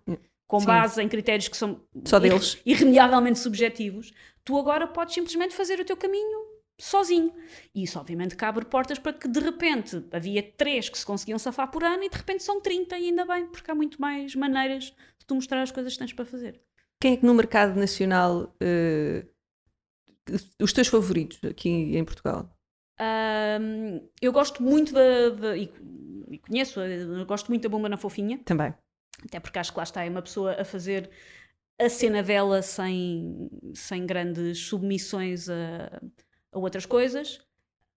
[0.54, 0.66] com Sim.
[0.66, 2.60] base em critérios que são Só deles.
[2.64, 4.12] irremediavelmente subjetivos.
[4.44, 7.32] Tu agora podes simplesmente fazer o teu caminho sozinho.
[7.74, 11.38] E isso, obviamente, que abre portas para que de repente havia três que se conseguiam
[11.40, 14.36] safar por ano e de repente são 30, e ainda bem, porque há muito mais
[14.36, 14.84] maneiras
[15.18, 16.60] de tu mostrar as coisas que tens para fazer.
[17.00, 19.28] Quem é que no mercado nacional uh,
[20.60, 22.48] os teus favoritos aqui em Portugal?
[23.00, 25.56] Um, eu gosto muito da.
[25.56, 25.70] e,
[26.30, 28.38] e, conheço, eu gosto muito da Bomba na Fofinha.
[28.44, 28.72] Também.
[29.22, 31.10] Até porque acho que lá está, é uma pessoa a fazer
[31.78, 36.00] a cena dela sem, sem grandes submissões a
[36.54, 37.40] a outras coisas.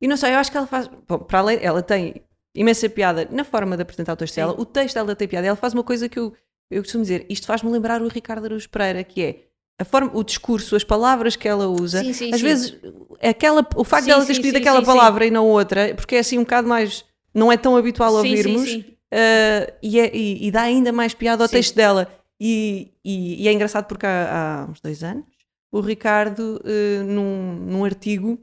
[0.01, 0.89] E não sei, eu acho que ela faz.
[1.07, 2.21] Bom, para além, ela tem
[2.53, 5.55] imensa piada na forma de apresentar o texto dela, o texto dela tem piada, ela
[5.55, 6.33] faz uma coisa que eu,
[6.71, 9.43] eu costumo dizer, isto faz-me lembrar o Ricardo Araújo Pereira, que é
[9.79, 12.45] a forma, o discurso, as palavras que ela usa, sim, sim, às sim.
[12.47, 12.75] vezes
[13.21, 16.39] aquela, o facto de ela ter escolhido aquela palavra e não outra, porque é assim
[16.39, 20.91] um bocado mais, não é tão habitual ouvirmos, uh, e, é, e, e, dá ainda
[20.91, 22.07] mais piada ao texto dela.
[22.39, 25.25] E, e, é engraçado porque há, há, uns dois anos
[25.71, 28.39] o Ricardo, uh, num, num artigo,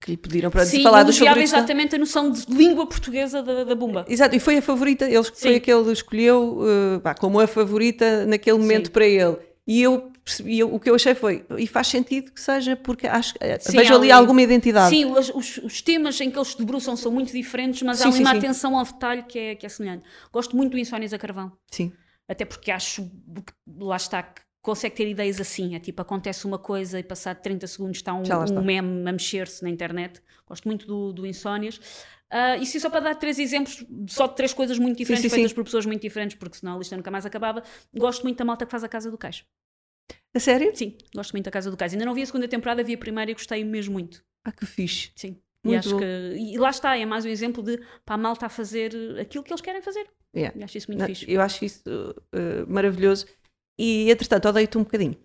[0.00, 1.52] que lhe pediram para Sim, falar dos favoritos.
[1.52, 4.04] exatamente a noção de língua portuguesa da, da Bumba.
[4.08, 7.46] Exato, e foi a favorita, ele foi a que ele escolheu uh, pá, como a
[7.46, 8.92] favorita naquele momento Sim.
[8.92, 9.36] para ele.
[9.66, 13.06] E eu percebi, eu, o que eu achei foi, e faz sentido que seja, porque
[13.08, 14.90] acho, eh, sim, vejo ali, ali alguma identidade.
[14.90, 18.08] Sim, os, os, os, temas em que eles debruçam são muito diferentes, mas sim, há
[18.08, 20.04] ali uma atenção ao detalhe que é, que é semelhante.
[20.32, 21.50] Gosto muito do Insónias a Carvão.
[21.68, 21.92] Sim.
[22.28, 23.10] Até porque acho,
[23.76, 25.74] lá está, que consegue ter ideias assim.
[25.74, 29.62] É tipo, acontece uma coisa e passado 30 segundos está um, um meme a mexer-se
[29.62, 30.20] na internet.
[30.46, 31.80] Gosto muito do, do Insónias.
[32.32, 35.28] Uh, e sim, só para dar três exemplos, só de três coisas muito diferentes, sim,
[35.28, 35.54] sim, feitas sim.
[35.54, 37.62] por pessoas muito diferentes, porque senão a lista nunca mais acabava.
[37.94, 39.44] Gosto muito da malta que faz a Casa do Cais.
[40.34, 40.74] A sério?
[40.74, 41.92] Sim, gosto muito da Casa do Cais.
[41.92, 44.24] Ainda não vi a segunda temporada, vi a primeira e gostei mesmo muito.
[44.44, 45.12] Ah, que fixe.
[45.14, 45.40] Sim.
[45.62, 46.04] Muito e, acho que,
[46.36, 49.52] e lá está, é mais um exemplo de para a malta a fazer aquilo que
[49.52, 50.06] eles querem fazer.
[50.34, 50.56] Yeah.
[50.58, 51.24] E acho isso muito não, fixe.
[51.28, 53.26] Eu acho isso uh, maravilhoso
[53.78, 55.16] e entretanto odeio-te um bocadinho.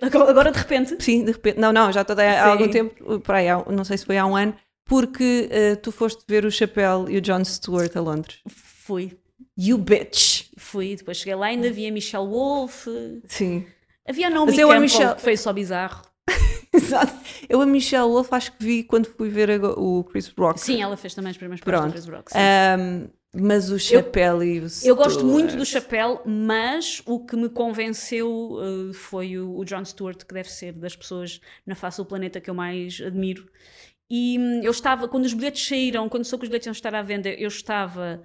[0.00, 1.02] Agora de repente?
[1.02, 1.58] Sim, de repente.
[1.58, 4.34] Não, não, já estou há algum tempo, por aí, não sei se foi há um
[4.34, 8.40] ano, porque uh, tu foste ver o Chapéu e o John Stewart a Londres.
[8.48, 9.16] Fui.
[9.56, 10.50] You bitch!
[10.56, 12.86] Fui, depois cheguei lá ainda havia Michelle Wolf.
[13.26, 13.66] Sim.
[14.08, 15.14] Havia Naomi Campbell, Michelle...
[15.14, 16.02] que foi só bizarro.
[16.72, 17.12] Exato.
[17.48, 20.60] Eu a Michelle Wolf acho que vi quando fui ver a, o Chris Rock.
[20.60, 22.32] Sim, ela fez também as primeiras partes do Chris Rock.
[22.34, 27.48] Um, mas o chapéu e o Eu gosto muito do chapéu, mas o que me
[27.48, 32.04] convenceu uh, foi o, o, John Stewart, que deve ser das pessoas na face do
[32.04, 33.48] planeta que eu mais admiro.
[34.14, 36.94] E hum, eu estava, quando os bilhetes saíram, quando soube que os bilhetes iam estar
[36.94, 38.22] à venda, eu estava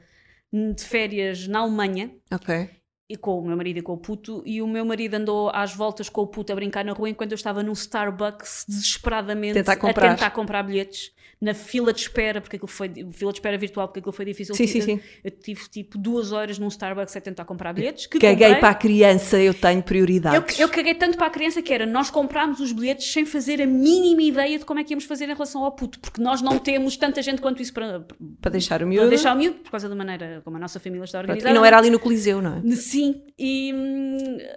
[0.52, 2.14] de férias na Alemanha.
[2.30, 2.70] Ok.
[3.10, 5.74] E com o meu marido e com o puto, e o meu marido andou às
[5.74, 9.74] voltas com o puto a brincar na rua enquanto eu estava num Starbucks desesperadamente tentar
[9.76, 13.88] a tentar comprar bilhetes na fila de espera, porque aquilo foi fila de espera virtual,
[13.88, 14.56] porque aquilo foi difícil.
[14.56, 15.00] Sim, sim, sim.
[15.24, 18.08] Eu tive tipo duas horas num Starbucks a tentar comprar bilhetes.
[18.08, 18.60] Que caguei comprei.
[18.60, 20.36] para a criança, eu tenho prioridade.
[20.36, 23.62] Eu, eu, caguei tanto para a criança que era nós comprámos os bilhetes sem fazer
[23.62, 26.42] a mínima ideia de como é que íamos fazer em relação ao puto, porque nós
[26.42, 28.06] não temos tanta gente quanto isso para,
[28.42, 29.04] para deixar o miúdo.
[29.04, 31.52] Para deixar o miúdo, por causa da maneira como a nossa família está organizada.
[31.52, 32.76] E não era ali no Coliseu, não é?
[32.76, 33.72] Sim, e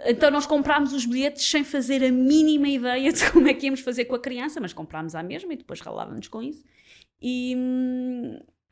[0.07, 3.81] então nós comprámos os bilhetes sem fazer a mínima ideia de como é que íamos
[3.81, 6.70] fazer com a criança, mas comprámos à mesma e depois ralávamos com isso.
[7.21, 7.57] E,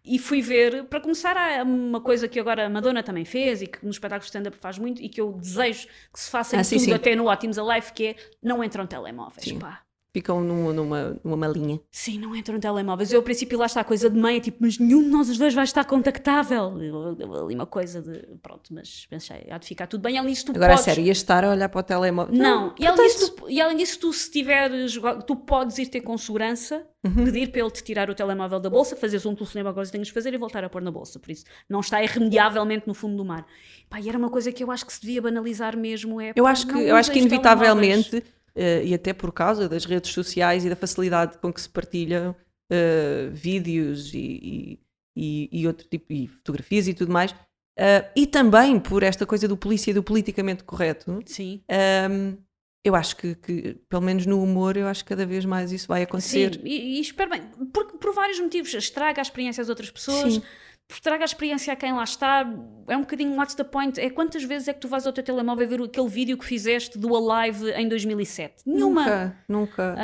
[0.05, 3.67] e fui ver, para começar, há uma coisa que agora a Madonna também fez e
[3.67, 6.65] que nos espetáculos de stand-up faz muito e que eu desejo que se faça ah,
[6.65, 6.93] sim, tudo, sim.
[6.95, 9.59] até no Ótimos Alive, que é não entram telemóveis, sim.
[9.59, 9.83] pá
[10.19, 11.81] ficam numa, numa, numa malinha.
[11.91, 13.13] Sim, não entram telemóveis.
[13.13, 15.29] Eu, ao princípio, lá está a coisa de mãe, é tipo, mas nenhum de nós
[15.29, 16.73] os dois vai estar contactável.
[16.77, 18.37] Ali uma coisa de.
[18.43, 20.19] Pronto, mas pensei, há de ficar tudo bem.
[20.19, 20.85] Além disso, tu Agora, podes.
[20.85, 22.35] sério, ias estar a olhar para o telemóvel?
[22.35, 26.01] Não, e, além disso, tu, e além disso, tu se tiveres, tu podes ir ter
[26.01, 26.85] com segurança,
[27.25, 30.09] pedir para ele te tirar o telemóvel da bolsa, fazeres um telefonema, agora que tenhas
[30.09, 31.19] de fazer e voltar a pôr na bolsa.
[31.19, 33.47] Por isso, não está irremediavelmente no fundo do mar.
[33.89, 36.21] Pá, e era uma coisa que eu acho que se devia banalizar mesmo.
[36.21, 38.11] É, Eu acho que, não eu acho que useis telemóveis.
[38.59, 42.35] Eh, e até por causa das redes sociais e da facilidade com que se partilham
[42.71, 44.81] eh, vídeos e,
[45.17, 47.35] e, e- outro tipo, e fotografias e tudo mais,
[47.79, 51.63] eh, e também por esta coisa do polícia e do politicamente correto, Sim.
[51.69, 52.37] ehm,
[52.85, 55.87] eu acho que, que, pelo menos no humor, eu acho que cada vez mais isso
[55.87, 56.55] vai acontecer.
[56.55, 57.43] Sim, e, e espero bem,
[57.73, 60.43] por, por vários motivos, estraga a experiência às outras pessoas, Sim.
[60.91, 62.45] Estraga a experiência a quem lá está,
[62.89, 65.23] é um bocadinho what's the point, é quantas vezes é que tu vais ao teu
[65.23, 68.63] telemóvel ver aquele vídeo que fizeste do Alive em 2007?
[68.67, 69.03] Nenhuma.
[69.03, 69.97] Nunca, nunca.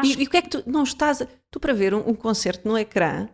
[0.00, 1.22] Acho E, e o que é que tu não estás.
[1.22, 3.28] a- tu para ver um, um concerto no ecrã,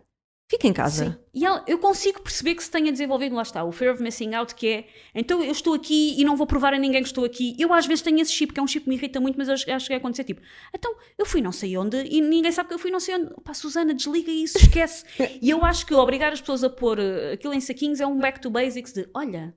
[0.49, 1.05] fica em casa.
[1.11, 1.17] Sim.
[1.33, 4.33] E ela- eu consigo perceber que se tenha desenvolvido, lá está, o fear of missing
[4.33, 7.25] out, que é então eu estou aqui e não vou provar a ninguém que estou
[7.25, 7.55] aqui.
[7.59, 9.49] Eu às vezes tenho esse chip, que é um chip que me irrita muito, mas
[9.49, 10.41] acho acho que vai acontecer tipo,
[10.73, 13.33] então eu fui não sei onde e ninguém sabe que eu fui não sei onde.
[13.43, 15.03] Pá, Susana, desliga isso, esquece.
[15.41, 18.17] e eu acho que obrigar as pessoas a pôr eh, aquilo em saquinhos é um
[18.17, 19.53] back to basics de olha,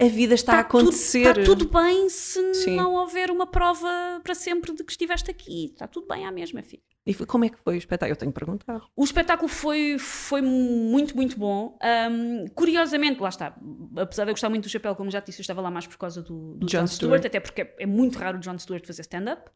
[0.00, 1.18] A vida está a está tudo, acontecer.
[1.36, 2.76] está tudo bem se Sim.
[2.76, 5.66] não houver uma prova para sempre de que estiveste aqui.
[5.72, 6.82] Está tudo bem à mesma, filho.
[7.08, 8.12] E como é que foi o espetáculo?
[8.12, 8.82] Eu tenho que perguntar.
[8.94, 11.78] O espetáculo foi, foi muito, muito bom.
[11.82, 13.56] Um, curiosamente, lá está,
[13.96, 15.96] apesar de eu gostar muito do chapéu, como já disse, eu estava lá mais por
[15.96, 17.20] causa do, do Jon Jon Stewart.
[17.20, 19.50] Stewart, até porque é, é muito raro o Jon Stewart fazer stand-up.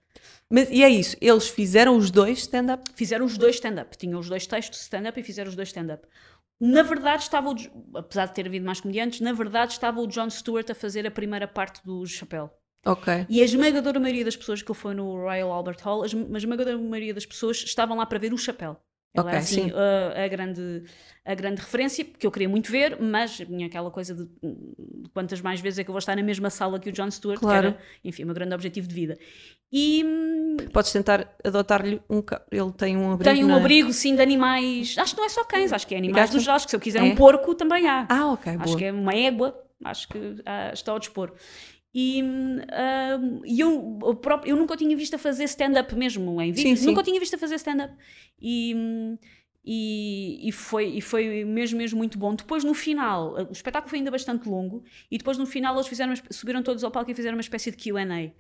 [0.48, 2.90] Mas, e é isso, eles fizeram os dois stand-up?
[2.94, 6.08] Fizeram os dois stand-up, tinham os dois textos de stand-up e fizeram os dois stand-up.
[6.58, 7.56] Na verdade, estava o,
[7.98, 11.10] apesar de ter havido mais comediantes, na verdade estava o Jon Stewart a fazer a
[11.10, 12.50] primeira parte do chapéu.
[12.84, 13.26] Ok.
[13.28, 16.34] E a esmagadora maioria das pessoas que ele foi no Royal Albert Hall, a esm-
[16.34, 18.76] a esmagadora maioria das pessoas estavam lá para ver o chapéu.
[19.14, 19.72] Ela Ok, era assim sim.
[19.74, 20.84] a, a grande,
[21.22, 25.38] a grande referência, que eu queria muito ver, mas tinha aquela coisa de, de quantas
[25.42, 27.72] mais vezes é que eu vou estar na mesma sala que o Jon Stewart, Claro.
[27.72, 29.18] que era, enfim, o meu grande objetivo de vida.
[29.70, 32.22] E hum, Podes tentar adotar-lhe um.
[32.50, 33.34] Ele tem um abrigo.
[33.36, 33.58] tem um é?
[33.60, 34.96] abrigo, sim, de animais.
[34.98, 36.80] Acho que não é só cães, acho que é animais dos acho que se eu
[36.80, 37.02] quiser É?
[37.02, 38.06] um porco também há.
[38.08, 38.78] Ah, ok, Acho boa.
[38.78, 41.32] que é uma égua, acho que ah, está ao dispor.
[41.94, 42.22] E
[42.70, 46.80] ah, e eu, eu próprio- eu nunca tinha visto a fazer stand-up mesmo em vídeos,
[46.80, 46.86] sim.
[46.86, 47.94] nunca o tinha visto a fazer stand-up.
[48.40, 49.18] E, hum,
[49.64, 52.34] e, e foi, e foi mesmo, mesmo muito bom.
[52.34, 56.14] Depois, no final, o espetáculo foi ainda bastante longo, e depois, no final, eles fizeram,
[56.30, 58.32] subiram todos ao palco e fizeram uma espécie de QA.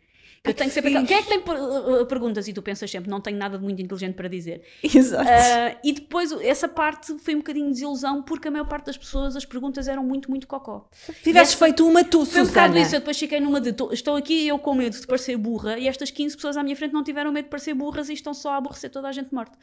[0.44, 0.90] Eu que tenho sempre.
[1.06, 3.62] Quem é que tem per- uh, perguntas e tu pensas sempre, não tenho nada de
[3.62, 4.62] muito inteligente para dizer.
[4.82, 5.28] Exato.
[5.30, 8.96] Ah, e depois essa parte foi um bocadinho de desilusão porque a maior parte das
[8.98, 10.88] pessoas as perguntas eram muito, muito cocó.
[11.22, 12.80] Tivesses feito uma tu, Foi um bocado Susana.
[12.84, 15.78] isso, eu depois fiquei numa de "Tô- estou aqui eu com medo de parecer burra
[15.78, 18.34] e estas 15 pessoas à minha frente não tiveram medo de parecer burras e estão
[18.34, 19.56] só a aborrecer toda a gente morta.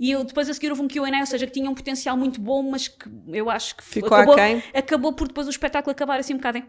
[0.00, 2.40] E eu depois a seguir houve um Q&A, ou seja, que tinha um potencial muito
[2.40, 4.60] bom, mas que eu acho que Ficou acabou, aquém?
[4.74, 6.62] acabou por depois o espetáculo acabar assim um bocado em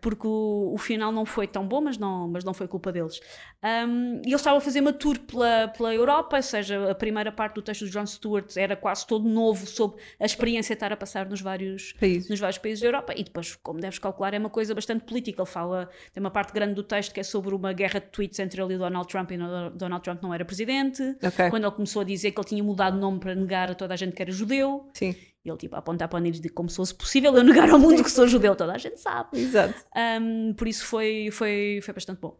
[0.00, 3.20] Porque o, o final não foi tão bom, mas não, mas não foi culpa deles.
[3.62, 7.30] Um, e eles estavam a fazer uma tour pela, pela Europa, ou seja, a primeira
[7.30, 10.92] parte do texto do Jon Stewart era quase todo novo sobre a experiência de estar
[10.92, 12.28] a passar nos vários, Países.
[12.28, 13.14] nos vários países da Europa.
[13.16, 15.42] E depois, como deves calcular, é uma coisa bastante política.
[15.42, 18.38] Ele fala, tem uma parte grande do texto que é sobre uma guerra de tweets
[18.38, 19.38] entre ele e Donald Trump, e
[19.74, 21.02] Donald Trump não era presidente.
[21.22, 21.50] Ok.
[21.50, 23.94] Quando ele começou a dizer que ele tinha mudado o nome para negar a toda
[23.94, 24.88] a gente que era judeu.
[24.94, 25.14] Sim.
[25.44, 27.68] E ele, tipo, a apontar para o nariz de como se fosse possível eu negar
[27.68, 29.40] ao mundo que sou judeu, toda a gente sabe.
[29.40, 29.74] Exato.
[30.20, 32.38] Um, por isso foi, foi, foi bastante bom.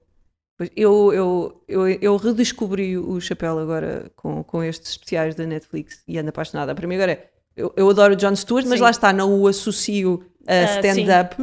[0.77, 6.17] Eu, eu, eu, eu redescobri o chapéu agora com, com estes especiais da Netflix e
[6.19, 6.75] ando apaixonada.
[6.75, 7.31] Para mim agora é.
[7.57, 8.85] Eu, eu adoro o Jon Stewart, mas Sim.
[8.85, 11.37] lá está, não o associo a Ah, stand-up.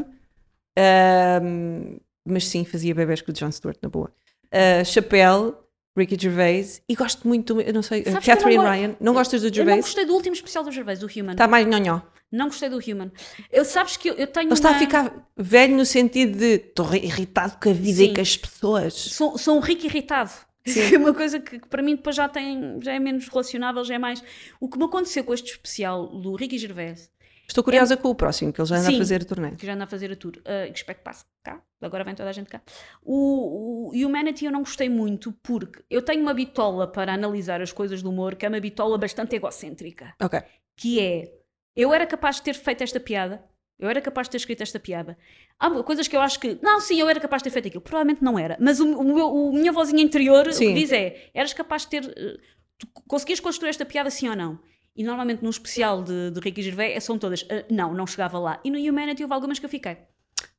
[0.78, 4.12] Ahm, mas sim, fazia bebés com o Jon Stewart, na boa.
[4.46, 5.58] Uh, Chapéu,
[5.98, 8.96] Ricky Gervais, e gosto muito, eu não sei, Sabes Catherine não Ryan.
[9.00, 9.82] Não gostas do Eu não Gervais?
[9.86, 11.32] gostei do último especial do Gervais, do Human.
[11.34, 12.02] Está mais nhonhó.
[12.32, 13.12] Não gostei do Human.
[13.52, 16.46] Eu sabes que eu, eu tenho Ele está a uma- ficar velho no sentido de
[16.56, 18.12] estou irritado com a vida Sim.
[18.12, 18.94] e com as pessoas.
[18.94, 20.30] Sou, sou um rico irritado.
[20.66, 20.94] Sim.
[20.94, 23.96] É uma coisa que, que para mim depois já, tem, já é menos relacionável, já
[23.96, 24.22] é mais.
[24.60, 27.10] O que me aconteceu com este especial do Ricky Gervais,
[27.50, 28.98] Estou curiosa com o próximo, que ele já anda a Sim.
[29.00, 29.52] fazer turnê.
[29.56, 32.30] que já anda a fazer a tour, uh, espero que passe cá, agora vem toda
[32.30, 32.62] a gente cá.
[33.02, 37.72] O, o Humanity eu não gostei muito porque eu tenho uma bitola para analisar as
[37.72, 40.14] coisas do humor, que é uma bitola bastante egocêntrica.
[40.22, 40.40] Ok.
[40.78, 41.34] que é
[41.76, 43.44] eu era capaz de ter feito esta piada,
[43.80, 45.18] eu era capaz de ter escrito esta piada.
[45.58, 47.82] Há coisas que eu acho que, não, sim, eu era capaz de ter feito aquilo,
[47.82, 51.54] provavelmente não era, mas o, o o minha vozinha interior o que diz é: eras
[51.54, 52.38] capaz de ter, eh,
[52.78, 54.60] tu conseguias construir esta piada sim ou não?
[55.00, 58.38] E normalmente no especial de, de Ricky Gervais é- são todas, "Ah, não, não chegava
[58.38, 58.60] lá.
[58.66, 59.98] E no Humanity houve algumas que eu fiquei.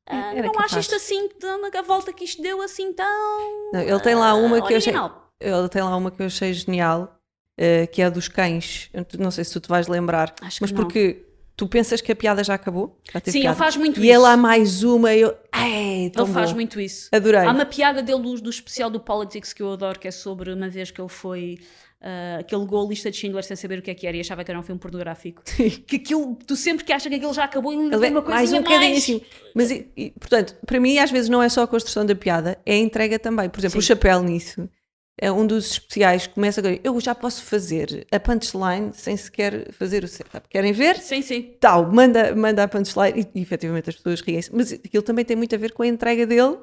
[0.07, 0.73] "Ah, não capaz.
[0.73, 3.71] acho isto assim, tão- a volta que isto deu assim tão.
[3.73, 4.93] Não, ele tem lá uma ah, que eu achei.
[4.93, 7.19] original." ele tem lá uma que eu achei genial,
[7.59, 8.91] uh, que é a dos cães.
[9.19, 11.27] Não sei se tu te vais lembrar, Acho que mas porque
[11.57, 12.99] tu pensas que a piada já acabou?
[13.13, 13.57] Já Sim, ele piada.
[13.59, 14.19] faz muito E isso.
[14.19, 15.37] ele há mais uma, eu.
[15.53, 17.09] Ai, tão Ele faz muito isso.
[17.13, 17.41] Adorei.
[17.41, 20.51] Há uma piada dele do, do especial do Politics que eu adoro, que é sobre
[20.53, 21.59] uma vez que ele foi.
[22.03, 24.17] Uh, que ele ligou a lista de Schindler sem saber o que é que era
[24.17, 25.43] e achava que era um filme pornográfico.
[25.87, 28.23] que aquilo, tu sempre que achas que aquilo já acabou, ele ainda tem é uma
[28.23, 29.03] mais coisinha um bocadinho mais.
[29.03, 29.21] assim.
[29.55, 32.59] Mas, e- e, portanto, para mim, às vezes não é só a construção da piada,
[32.65, 33.51] é a entrega também.
[33.51, 33.89] Por exemplo, o Sim.
[33.89, 34.67] chapéu nisso.
[35.21, 39.71] É um dos especiais que começa a eu já posso fazer a punchline sem sequer
[39.73, 40.49] fazer o setup.
[40.49, 40.97] Querem ver?
[40.97, 41.55] Sim, sim.
[41.61, 44.51] Tal, manda, manda a punchline e, e efetivamente as pessoas riem-se.
[44.55, 46.57] Mas aquilo também tem muito a ver com a entrega dele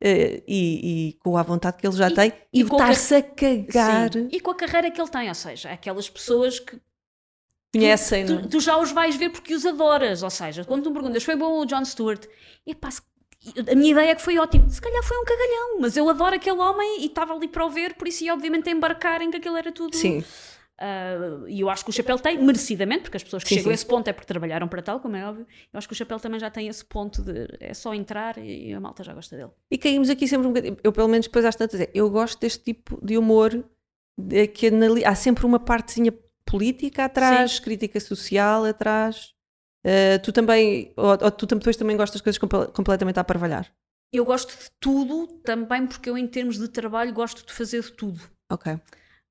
[0.00, 3.14] eh, e, e com a vontade que ele já E- tem e, e a estar-se
[3.14, 4.12] a cagar.
[4.12, 4.28] Sim.
[4.30, 6.78] E com a carreira que ele tem, ou seja, aquelas pessoas que
[7.72, 8.42] Conhecem, não é?
[8.42, 10.22] tu, tu já os vais ver porque os adoras.
[10.22, 12.24] Ou seja, quando tu me perguntas, foi bom o John Stewart?
[12.66, 13.02] Epá, se-
[13.70, 14.68] a minha ideia é que foi ótimo.
[14.70, 17.70] Se calhar foi um cagalhão, mas eu adoro aquele homem e estava ali para o
[17.70, 19.94] ver, por isso ia obviamente embarcar em que aquilo era tudo.
[19.94, 20.24] Sim,
[20.78, 23.70] Ah, e eu acho que o Chapéu tem, merecidamente, porque as pessoas que Sim, chegam
[23.70, 23.74] a sim.
[23.76, 25.46] esse ponto é porque trabalharam para tal, como é óbvio.
[25.72, 28.72] Eu acho que o Chapéu também já tem esse ponto de é só entrar e
[28.72, 29.50] a malta já gosta dele.
[29.70, 30.76] E caímos aqui sempre um bocadinho.
[30.84, 33.64] Eu, pelo menos, depois às tantas, é, eu gosto deste tipo de humor
[34.18, 34.70] de que
[35.04, 36.12] há sempre uma partezinha
[36.44, 39.34] política atrás, crítica social atrás.
[39.84, 43.72] Uh, tu também, ou, ou tu depois também gostas de coisas comple- completamente a parvalhar.
[44.12, 47.92] Eu gosto de tudo também porque eu, em termos de trabalho, gosto de fazer de
[47.92, 48.20] tudo.
[48.50, 48.78] Ok.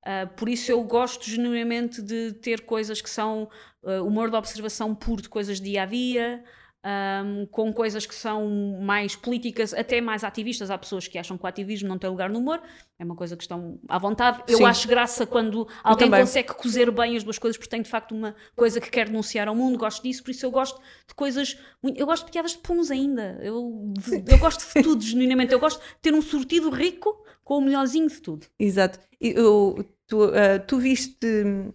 [0.05, 3.49] Uh, por isso eu gosto genuinamente de ter coisas que são
[3.81, 6.43] uh, humor de observação puro de coisas dia a dia,
[6.85, 8.47] um, com coisas que são
[8.79, 10.69] mais políticas, até mais ativistas.
[10.69, 12.61] Há pessoas que acham que o ativismo não tem lugar no humor,
[12.99, 14.43] é uma coisa que estão à vontade.
[14.47, 14.65] Eu Sim.
[14.65, 18.35] acho graça quando alguém consegue cozer bem as duas coisas, porque tem de facto uma
[18.55, 21.57] coisa que quer denunciar ao mundo, gosto disso, por isso eu gosto de coisas.
[21.95, 23.39] Eu gosto de piadas de puns ainda.
[23.41, 23.91] Eu,
[24.27, 25.53] eu gosto de tudo, genuinamente.
[25.53, 28.47] Eu gosto de ter um sortido rico com o melhorzinho de tudo.
[28.59, 28.99] Exato.
[29.21, 31.17] Eu- tu, uh, tu viste,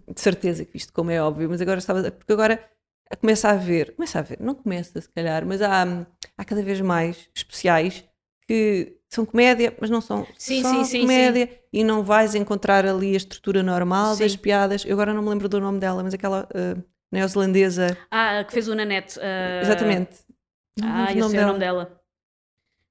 [0.09, 2.11] de certeza que viste, como é óbvio, mas agora estava.
[2.11, 2.63] Porque agora
[3.21, 6.07] começa a haver, começa a haver, não começa se calhar, mas há,
[6.37, 8.05] há cada vez mais especiais
[8.47, 12.87] que são comédia, mas não são Sim, só sim, sim, comédia e não vais encontrar
[12.87, 14.85] ali a estrutura normal das piadas.
[14.85, 18.69] Eu agora não me lembro do nome dela, mas aquela uh, neozelandesa, Ah, que fez
[18.69, 19.19] o Nanette.
[19.19, 19.23] uh,
[19.63, 20.17] exatamente.
[20.77, 22.00] Não Ah, eu sei o nome dela.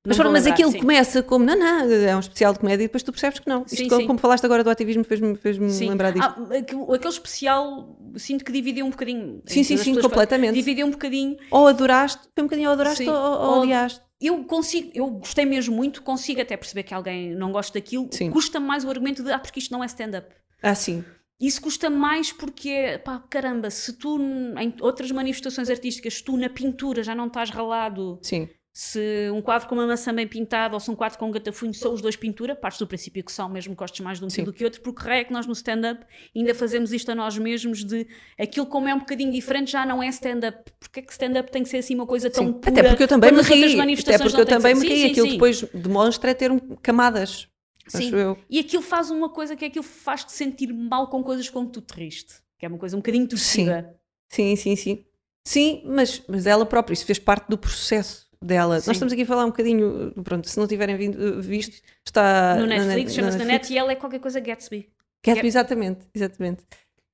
[0.08, 0.80] Mas, pronto, mas aquilo sim.
[0.80, 3.64] começa como, não, não, é um especial de comédia e depois tu percebes que não.
[3.64, 4.08] Isto, Sim, como, sim.
[4.08, 5.90] como falaste agora do ativismo, fez-me fez Sim.
[5.90, 6.26] lembrar disso.
[6.26, 9.42] Ah, aquele, especial, sinto que dividiu um bocadinho.
[9.46, 10.54] Sim, sim, sim, completamente.
[10.54, 11.38] Dividiu um bocadinho.
[11.52, 14.02] Ou adoraste, foi um bocadinho ou adoraste ou, ou odiaste.
[14.22, 18.10] Eu consigo, eu gostei mesmo muito, consigo até perceber que alguém não gosta daquilo.
[18.32, 20.28] Custa mais o argumento de, ah, porque isto não é stand-up.
[20.62, 21.04] Ah, sim.
[21.40, 24.20] Isso custa mais porque, é, pá, caramba, se tu
[24.58, 28.50] em outras manifestações artísticas, tu na pintura já não estás ralado, Sim.
[28.80, 31.74] Se um quadro com uma maçã bem pintada ou se um quadro com um gatafunho
[31.74, 34.46] são os dois pintura, partes do princípio que são, mesmo gostes mais de um Sim.
[34.46, 37.84] do que outro, porque é que nós no stand-up ainda fazemos isto a nós mesmos
[37.84, 38.08] de
[38.40, 40.72] aquilo como é um bocadinho diferente já não é stand-up.
[40.80, 42.54] Porque é que stand-up tem que ser assim uma coisa tão sim.
[42.54, 42.72] pura?
[42.72, 44.00] Até porque eu também me ri.
[44.00, 44.96] Até porque eu também me Sim, ri.
[44.96, 45.34] sim, Aquilo sim.
[45.34, 46.50] depois demonstra é ter
[46.82, 47.50] camadas.
[47.86, 48.14] Sim.
[48.50, 51.74] E aquilo faz uma coisa que é aquilo faz-te sentir mal com coisas com que
[51.74, 52.36] tu te riste.
[52.58, 53.94] Que é uma coisa um bocadinho torcida.
[54.30, 55.06] Sim, sim, sim.
[55.46, 58.80] Sim, mas, mas ela própria, isso fez parte do processo dela.
[58.80, 58.88] Sim.
[58.90, 62.66] Nós estamos aqui a falar um bocadinho, pronto, se não tiverem vindo- visto, está No
[62.66, 64.90] Netflix, net- chama-se na net e ela é qualquer coisa Gatsby.
[65.26, 66.64] Gatsby, exatamente, exatamente.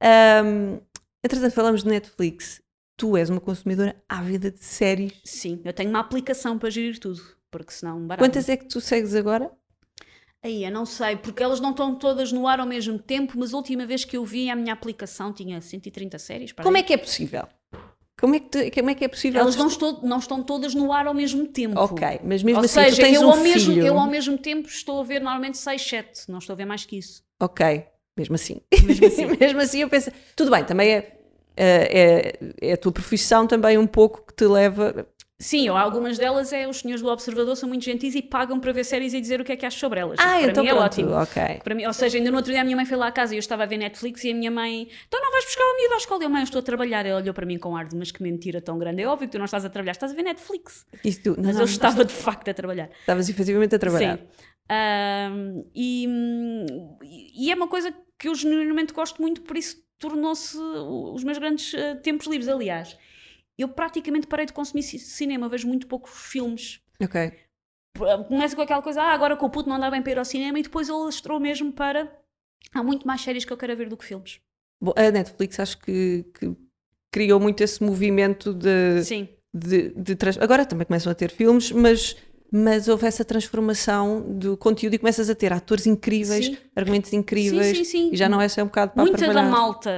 [0.01, 0.79] Ahm,
[1.23, 2.61] entretanto, falamos de Netflix.
[2.97, 5.13] Tu és uma consumidora ávida de séries.
[5.25, 7.21] Sim, eu tenho uma aplicação para gerir tudo.
[7.51, 8.23] Porque senão barato.
[8.23, 9.51] Quantas é que tu segues agora?
[10.43, 13.53] Aí, eu não sei, porque elas não estão todas no ar ao mesmo tempo, mas
[13.53, 16.51] a última vez que eu vi a minha aplicação tinha 130 séries.
[16.51, 16.83] Como aí.
[16.83, 17.47] é que é possível?
[18.17, 19.41] Como é que, como é, que é possível?
[19.41, 21.77] Elas não, estou- não estão todas no ar ao mesmo tempo.
[21.79, 23.85] Ok, mas mesmo Ou assim seja, tens eu, um ao mesmo, filho.
[23.85, 26.85] eu ao mesmo tempo estou a ver normalmente 6, 7, não estou a ver mais
[26.85, 27.23] que isso.
[27.39, 27.85] Ok,
[28.17, 28.61] mesmo assim.
[28.83, 29.25] Mesmo assim.
[29.37, 31.17] mesmo assim eu penso, tudo bem, também é,
[31.57, 35.05] é, é, é a tua profissão também um pouco que te leva...
[35.37, 38.85] Sim, algumas delas é os senhores do Observador são muito gentis e pagam para ver
[38.85, 40.17] séries e dizer o que é que acham sobre elas.
[40.17, 41.11] Ah, para então mim é pronto, ótimo.
[41.11, 41.59] ok.
[41.61, 43.33] Para mim, ou seja, ainda no outro dia a minha mãe foi lá à casa
[43.33, 45.75] e eu estava a ver Netflix e a minha mãe, então não vais buscar o
[45.77, 46.23] miúdo à escola?
[46.23, 47.05] Eu, mãe, eu estou a trabalhar.
[47.05, 49.01] Ela olhou para mim com ar de, mas que mentira tão grande.
[49.01, 50.85] É óbvio que tu não estás a trabalhar, estás a ver Netflix.
[51.03, 52.89] E tu, não, Mas não, eu estava de facto a trabalhar.
[53.01, 54.17] Estavas efetivamente a trabalhar.
[54.17, 55.65] Sim.
[55.75, 56.07] E,
[57.35, 61.73] e é uma coisa que eu genuinamente gosto muito, por isso tornou-se os meus grandes
[61.73, 62.47] eh, tempos livres.
[62.47, 62.97] Aliás,
[63.57, 66.81] eu praticamente parei de consumir ci- cinema, vejo muito poucos filmes.
[67.01, 67.31] Ok.
[68.27, 70.25] Começa com aquela coisa, ah, agora com o puto não dá bem para ir ao
[70.25, 72.11] cinema, e depois ele estrou mesmo para.
[72.73, 74.39] Há muito mais séries que eu quero ver do que filmes.
[74.81, 76.53] Bom, a Netflix acho que, que
[77.09, 79.29] criou muito esse movimento de, Sim.
[79.53, 82.17] de, de trans- Agora também começam a ter filmes, mas,
[82.57, 86.57] mas houve essa transformação do conteúdo e começas a ter atores incríveis, Sim.
[86.73, 88.09] argumentos incríveis Sim, sim, sim.
[88.13, 89.91] e já não é só um bocado para Muita da malta,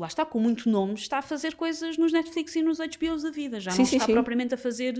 [0.00, 3.30] lá está, com muito nome, está a fazer coisas nos Netflix e nos HBOs da
[3.30, 3.60] vida.
[3.60, 4.94] Já Sim, não está propriamente a fazer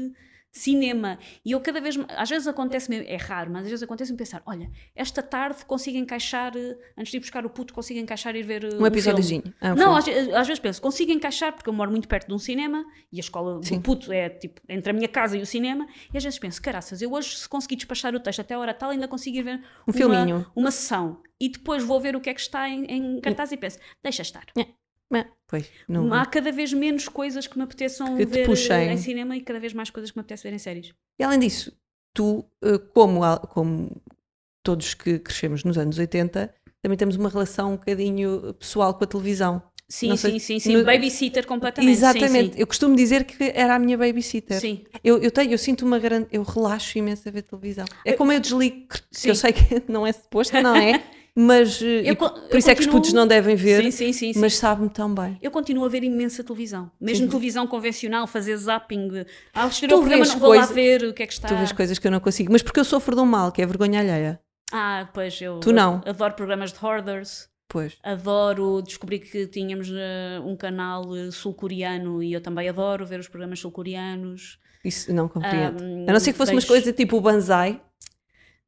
[0.57, 1.19] cinema.
[1.45, 4.71] E eu cada vez, às vezes acontece-me, é raro, mas às vezes acontece-me pensar: olha,
[4.95, 8.43] esta tarde consigo encaixar, eh, antes de ir buscar o puto, consigo encaixar e ir
[8.45, 8.87] ver eh, Um filme.
[8.87, 9.43] episódiozinho.
[9.61, 12.35] Ah, um Não, às, às vezes penso, consigo encaixar porque eu moro muito perto de
[12.35, 13.77] um cinema e a escola Sim.
[13.77, 15.87] do puto é tipo entre a minha casa e o cinema.
[16.13, 18.73] E às vezes penso, caraças, eu hoje, se conseguir despachar o texto até a hora
[18.73, 20.47] tal, ainda consigo ir ver Um uma, filminho.
[20.55, 21.21] uma sessão.
[21.41, 24.23] E depois vou ver o que é que está em, em cartaz e penso, deixa
[24.23, 24.45] estar.
[25.13, 25.27] Ah,
[25.61, 26.13] pois, não.
[26.13, 28.77] Há cada vez menos coisas que me apeteçam Que ver puxem.
[28.89, 30.93] eh, em cinema e cada vez mais coisas que me apetece ver em séries.
[31.19, 31.73] E além disso,
[32.13, 33.91] tu, eh, como, como
[34.63, 36.53] todos que crescemos nos anos 80,
[36.83, 39.63] também temos uma relação um bocadinho pessoal com a televisão.
[39.89, 40.73] Sim, Não sei- sim, sim, sim.
[40.77, 41.93] no- Babysitter completamente.
[41.93, 42.55] Exatamente.
[42.55, 44.59] Sim, Eu costumo dizer que era a minha babysitter.
[44.59, 44.77] sim.
[44.79, 44.85] sim.
[45.05, 46.27] Eu, eu, tenho, eu sinto uma grande.
[46.33, 47.85] Eu relaxo imenso a ver televisão.
[48.05, 49.29] É como eu desligo, que Sim.
[49.29, 51.03] eu sei que não é suposto, não é?
[51.37, 51.83] Mas.
[51.83, 54.13] eh, Eu por eu isso é que os continuo- putos não devem ver, Sim, sim,
[54.13, 54.33] sim.
[54.33, 54.39] sim.
[54.41, 55.37] mas sabe-me tão bem.
[55.43, 56.91] Eu continuo a ver imensa televisão.
[57.01, 57.31] Mesmo Sim.
[57.31, 59.25] televisão convencional, fazer zapping.
[59.53, 61.49] Ah, assistir Tu ao programa, não vou lá ver o que é que está.
[61.49, 62.53] Tu vês coisas que eu não consigo.
[62.53, 64.41] Mas porque eu sofro de um mal, que é vergonha alheia.
[64.73, 66.01] Ah, pois eu Tu não.
[66.07, 67.49] adoro programas de hoarders.
[67.69, 67.97] Pois.
[68.05, 73.27] Adoro descobrir que tínhamos eh, um canal eh, sul-coreano e eu também adoro ver os
[73.27, 74.59] programas sul-coreanos.
[74.85, 75.83] Isso não compreendo.
[75.83, 77.81] Ahm, a não ser que fosse umas coisas tipo o banzai.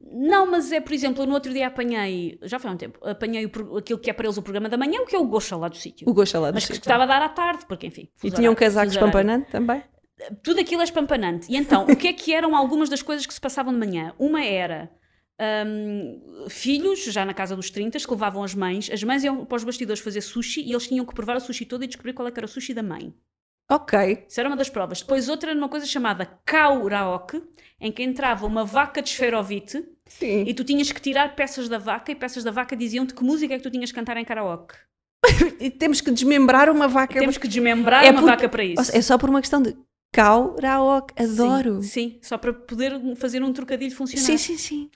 [0.00, 3.46] Não, mas é, por exemplo, no outro dia apanhei, já foi há um tempo, apanhei
[3.46, 5.56] o aquilo que é para eles o programa da manhã, o que é o Goxa
[5.56, 6.08] lá do sítio.
[6.08, 6.80] O gosto lá do Mas que sítio.
[6.80, 8.08] estava a dar à tarde, porque enfim.
[8.22, 9.82] E fuso tinha um casaco espampanante também.
[10.42, 11.50] tudo aquilo é espampanante.
[11.50, 14.14] E então, o que é que eram algumas das coisas que se passavam de manhã?
[14.18, 14.90] Uma era
[15.66, 19.56] hum, filhos, já na casa dos 30, que levavam as mães, as mães iam para
[19.56, 22.28] os bastidores fazer sushi e eles tinham que provar o sushi todo e descobrir qual
[22.28, 23.14] é que era o sushi da mãe.
[23.70, 24.24] Ok.
[24.28, 25.00] Isso era uma das provas.
[25.00, 27.42] Depois outra era uma coisa chamada kauraoke,
[27.80, 30.44] em que entrava uma vaca de esferovite Sim.
[30.46, 33.54] e tu tinhas que tirar peças da vaca e peças da vaca diziam-te que música
[33.54, 34.74] é que tu tinhas que cantar em karaoke.
[35.58, 37.18] E temos que desmembrar uma vaca.
[37.18, 38.96] Temos que desmembrar É uma porque- vaca para isso.
[38.96, 39.76] É só por uma questão de
[40.12, 41.14] karaoke.
[41.20, 41.82] Adoro.
[41.82, 44.24] Sim, sim, só para poder fazer um trocadilho funcionar.
[44.24, 44.56] sim, sim.
[44.56, 44.90] sim.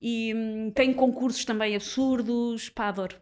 [0.00, 3.16] E hum, tem concursos também absurdos, pá, adoro.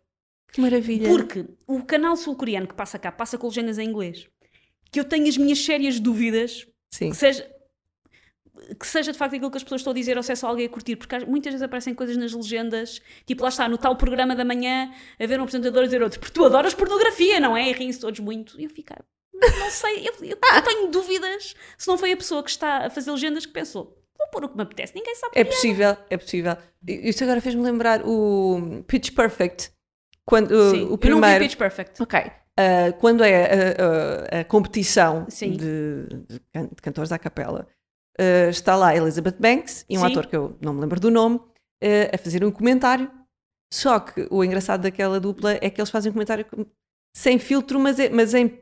[0.53, 1.09] Que maravilha.
[1.09, 4.27] Porque o canal sul-coreano que passa cá passa com legendas em inglês.
[4.91, 7.11] Que eu tenho as minhas sérias dúvidas Sim.
[7.11, 7.49] que seja,
[8.79, 10.49] que seja de facto aquilo que as pessoas estão a dizer ou se é só
[10.49, 13.97] alguém a curtir, porque muitas vezes aparecem coisas nas legendas, tipo lá está, no tal
[13.97, 17.57] programa da manhã, a ver um apresentador a dizer outro, porque tu adoras pornografia, não
[17.57, 17.69] é?
[17.71, 18.61] E riem-se todos muito.
[18.61, 19.03] E eu fico, "Ah,
[19.59, 22.91] não sei, eu, eu- eu tenho dúvidas se não foi a pessoa que está a
[22.91, 26.17] fazer legendas que pensou, vou pôr o que me apetece, ninguém sabe É possível, é
[26.17, 26.57] possível.
[26.87, 29.71] Isso agora fez-me lembrar o Pitch Perfect.
[30.27, 31.45] Quando, o- Sim, o eu não vi primeiro.
[31.45, 32.03] Pitch Perfect.
[32.03, 32.21] Ok.
[32.59, 37.67] Ah, quando é a, a- a competição de, de can- de cantores à capela,
[38.19, 40.07] ah, está lá Elizabeth Banks e um Sim.
[40.09, 41.41] ator que eu não me lembro do nome
[41.83, 43.11] ah, a fazer um comentário.
[43.73, 46.67] Só que o engraçado daquela dupla é que eles fazem um comentário com-
[47.17, 48.59] sem filtro, mas, é- mas em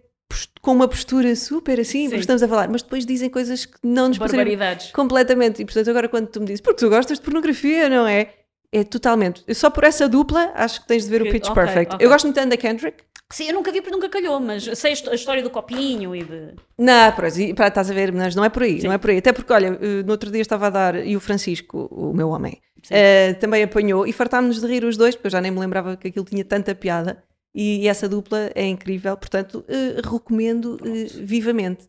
[0.61, 4.19] com uma postura super assim, estamos a falar, mas depois dizem coisas que não nos
[4.19, 4.91] Barbaridades.
[4.93, 5.63] completamente.
[5.63, 8.35] E portanto, agora quando tu me dizes, porque tu gostas de pornografia, não é?
[8.73, 9.43] É totalmente.
[9.55, 11.95] Só por essa dupla acho que tens de ver o Que- Pitch ok, Perfect.
[11.95, 12.07] ok.
[12.07, 13.03] Eu gosto muito da Anna Kendrick.
[13.31, 16.17] Sim, eu nunca vi porque nunca calhou, mas sei a histó- a história do copinho
[16.17, 16.55] e de.
[16.79, 18.87] Não, pois, e, pá, estás a ver, mas não é por aí, Sim.
[18.87, 19.19] não é por aí.
[19.19, 22.31] Até porque, olha, eh, no outro dia estava a dar, e o Francisco, o meu
[22.31, 22.59] homem,
[22.91, 25.95] eh, também apanhou e fartámos de rir os dois, porque eu já nem me lembrava
[25.97, 27.23] que aquilo tinha tanta piada.
[27.55, 31.87] E, e essa dupla é incrível, portanto, eh, recomendo eh, vivamente.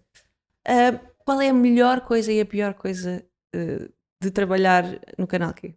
[0.67, 3.23] Ah, qual é a melhor coisa e a pior coisa
[4.21, 4.83] de trabalhar
[5.17, 5.73] no canal Q?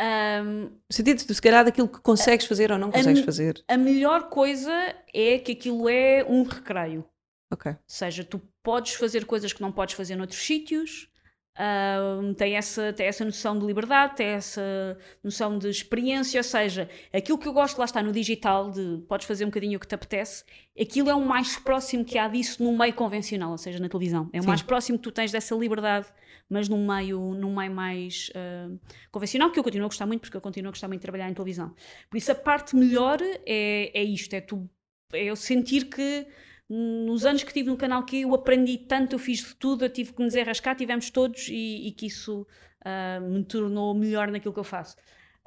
[0.00, 3.64] Ahm, No sentido de, se calhar, daquilo que consegues fazer ou não consegues me- fazer.
[3.66, 4.72] a melhor coisa
[5.12, 7.04] é que aquilo é um recreio.
[7.52, 7.72] Ok.
[7.72, 11.08] Ou seja, tu podes fazer coisas que não podes fazer noutros sítios,
[11.56, 16.88] ahm, tem, essa, tem essa noção de liberdade, tem essa noção de experiência, ou seja,
[17.12, 19.86] aquilo que eu gosto lá está no digital, de podes fazer um bocadinho o que
[19.88, 20.44] te apetece,
[20.80, 24.28] aquilo é o mais próximo que há disso no meio convencional, ou seja, na televisão.
[24.32, 24.48] É o Sim.
[24.48, 26.06] mais próximo que tu tens dessa liberdade,
[26.48, 28.70] mas num meio, num meio mais ah,
[29.10, 31.30] convencional, que eu continuo a gostar muito, porque eu continuo a gostar muito de trabalhar
[31.30, 31.74] em televisão.
[32.10, 34.68] Por isso a parte melhor é, é isto, é, tu,
[35.12, 36.26] é eu sentir que
[36.68, 39.90] nos anos que tive no canal que eu aprendi tanto, eu fiz de tudo, eu
[39.90, 42.46] tive que me desenrascar, tivemos todos e, e que isso
[42.84, 44.96] ah, me tornou melhor naquilo que eu faço.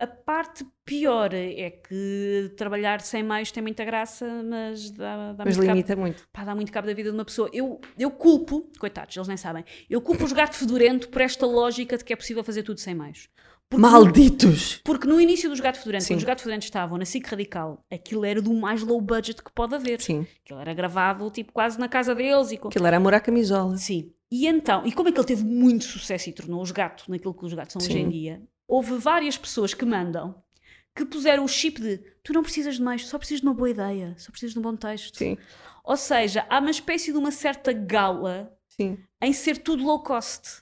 [0.01, 5.55] A parte pior é que trabalhar sem meios tem muita graça, mas dá, dá Mas
[5.55, 6.27] muito cabo- limita muito.
[6.33, 7.49] pá, dá muito cabo da vida de uma pessoa.
[7.53, 11.97] Eu, eu culpo, coitados, eles nem sabem, eu culpo os gatos fedorento por esta lógica
[11.97, 13.29] de que é possível fazer tudo sem meios.
[13.69, 14.81] Porque Malditos!
[14.83, 16.13] porque no início dos Gato Fedorento, Sim.
[16.15, 19.49] quando os Gato Fedorentos estavam na SIC Radical, aquilo era do mais low budget que
[19.53, 20.01] pode haver.
[20.01, 20.27] Sim.
[20.43, 22.67] Aquilo era gravado tipo quase na casa deles e com...
[22.67, 23.77] Aquilo era amor à camisola.
[23.77, 24.11] Sim.
[24.29, 27.45] E então, e como é que ele teve muito sucesso e tornou-os gato naquilo que
[27.45, 28.09] os gatos são hoje em Sim.
[28.09, 28.41] dia?
[28.71, 30.33] Houve várias pessoas que mandam
[30.95, 33.69] que puseram o chip de tu não precisas de mais, só precisas de uma boa
[33.69, 35.17] ideia, só precisas de um bom texto.
[35.17, 35.37] Sim,
[35.83, 38.97] Ou seja, há uma espécie de uma certa gala sim.
[39.21, 40.61] em ser tudo low cost.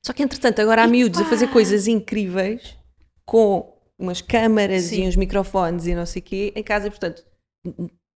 [0.00, 1.30] Só que entretanto agora há E miúdos a pá!
[1.30, 2.76] fazer coisas incríveis
[3.24, 5.04] com umas câmaras Sim.
[5.04, 7.24] e uns microfones e não sei o quê em casa, e, portanto,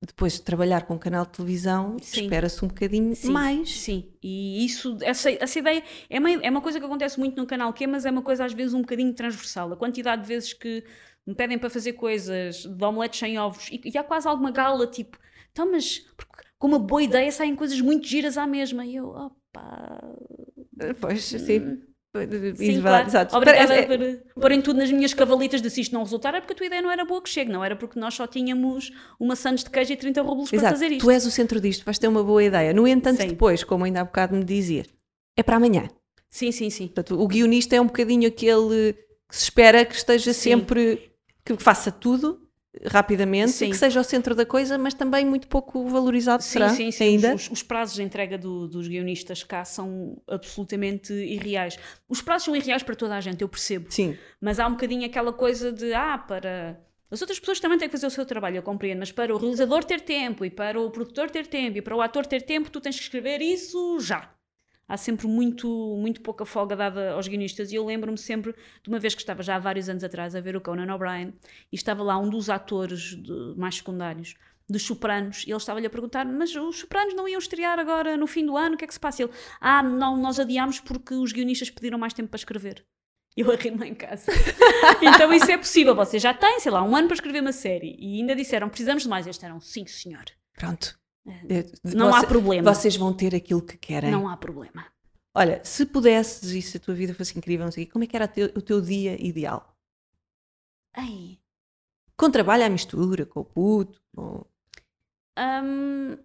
[0.06, 3.70] depois de trabalhar com um canal de televisão, espera-se um bocadinho Sim, mais.
[3.70, 7.46] Sim, e isso, essa, essa ideia é uma, é uma coisa que acontece muito no
[7.46, 9.72] canal Q, mas é uma coisa às vezes um bocadinho transversal.
[9.72, 10.84] A quantidade de vezes que
[11.26, 14.86] me pedem para fazer coisas de omeletes sem ovos e, e há quase alguma gala,
[14.86, 15.18] tipo,
[15.52, 16.04] então, mas
[16.58, 18.84] com uma boa ideia saem coisas muito giras à mesma.
[18.84, 20.00] E eu, opa.
[21.00, 21.80] Pois, sim.
[22.56, 23.06] Sim, claro.
[23.08, 23.36] exato.
[23.36, 23.82] Obrigada É-
[24.34, 26.66] por porem tudo nas minhas cavalitas de se isto não resultar, é porque a tua
[26.66, 29.70] ideia não era boa que chegue, não era porque nós só tínhamos uma sandes de
[29.70, 31.00] queijo e 30 rublos para fazer isto.
[31.04, 32.72] Tu és o centro disto, vais ter uma boa ideia.
[32.72, 33.28] No entanto, Sim.
[33.28, 34.86] depois, como ainda há bocado me dizias,
[35.36, 35.88] é para amanhã.
[36.30, 36.86] Sim, sim, sim.
[36.86, 38.92] Portanto, o guionista é um bocadinho aquele
[39.28, 40.50] que se espera que esteja Sim.
[40.50, 41.12] sempre,
[41.44, 42.43] que faça tudo
[42.86, 43.70] rapidamente, Sim.
[43.70, 47.04] que seja o centro da coisa, mas também muito pouco valorizado Sim, será sim, sim.
[47.04, 47.34] ainda.
[47.34, 51.78] Os, os prazos de entrega do- dos guionistas cá são absolutamente irreais.
[52.08, 53.86] Os prazos são irreais para toda a gente, eu percebo.
[53.90, 56.80] Sim, Mas há um bocadinho aquela coisa de, ah, para.
[57.10, 59.38] As outras pessoas também têm que fazer o seu trabalho, eu compreendo, mas para o
[59.38, 62.70] realizador ter tempo e para o produtor ter tempo e para o ator ter tempo,
[62.70, 64.28] tu tens que escrever isso já.
[64.88, 65.66] Há sempre muito,
[65.98, 69.42] muito pouca folga dada aos guionistas e eu lembro-me sempre de uma vez que estava
[69.42, 71.32] já há vários anos atrás a ver o Conan O'Brien
[71.72, 74.34] e estava lá um dos atores de- mais secundários
[74.68, 78.26] dos Sopranos e ele estava-lhe a perguntar mas os Sopranos não iam estrear agora no
[78.26, 79.22] fim do ano, o que é que se passa?
[79.22, 82.84] Ele, ah, não, nós adiámos porque os guionistas pediram mais tempo para escrever.
[83.36, 84.30] Eu a rir-me em casa.
[85.02, 85.92] então isso é possível.
[85.94, 89.02] Vocês já têm, sei lá, um ano para escrever uma série e ainda disseram precisamos
[89.02, 89.26] de mais.
[89.26, 90.24] Eles disseram sim, senhor.
[90.56, 90.96] pronto.
[91.26, 91.64] É.
[91.94, 92.74] Não há problema.
[92.74, 94.10] Vocês vão ter aquilo que querem.
[94.10, 94.86] Não há problema.
[95.34, 98.14] Olha, se pudesses e se a tua vida fosse incrível, não sei como é que
[98.14, 99.74] era o teu, o teu dia ideal?
[100.96, 101.38] Ei,
[102.16, 104.44] Com trabalho à mistura, com o puto, com...
[105.38, 106.16] hum,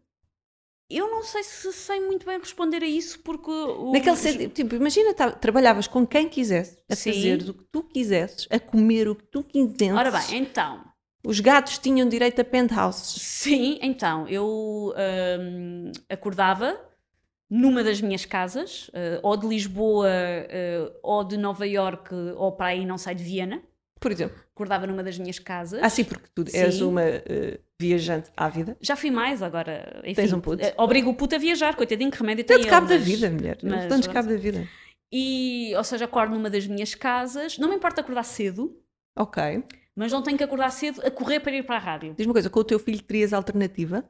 [0.92, 3.50] eu não sei se sei muito bem responder a isso porque.
[3.50, 7.14] o- Naquele sentido, tipo, imagina, tá- trabalhavas com quem quisesse, a Sim.
[7.14, 9.96] fazer o que tu quisesses, a comer o que tu quisesses.
[9.98, 10.84] Ora bem, então.
[11.26, 13.22] Os gatos tinham direito a penthouses.
[13.22, 14.94] Sim, então, eu
[15.40, 16.80] hum, acordava
[17.50, 22.68] numa das minhas casas, eh, ou de Lisboa, eh, ou de Nova Iorque, ou para
[22.68, 23.62] aí não sai de Viena.
[24.00, 24.38] Por exemplo.
[24.56, 25.82] Acordava numa das minhas casas.
[25.84, 26.84] Ah, sim, porque tu és Sim.
[26.84, 28.78] uma eh, viajante ávida.
[28.80, 30.00] Já fui mais agora.
[30.06, 30.64] Enfim, Tens um puto?
[30.78, 33.58] Obrigo o puto a viajar, coitadinho, que remédio tem ele, cabo da mas- vida, mulher.
[33.64, 34.14] mas Dá-nos pronto.
[34.14, 34.66] cabo da vida.
[35.12, 37.58] E, ou seja, acordo numa das minhas casas.
[37.58, 38.74] Não me importa acordar cedo,
[39.18, 39.64] Ok.
[39.96, 42.12] Mas não tenho que acordar cedo a correr para ir para a rádio.
[42.14, 44.04] Diz-me uma coisa, com o teu filho terias alternativa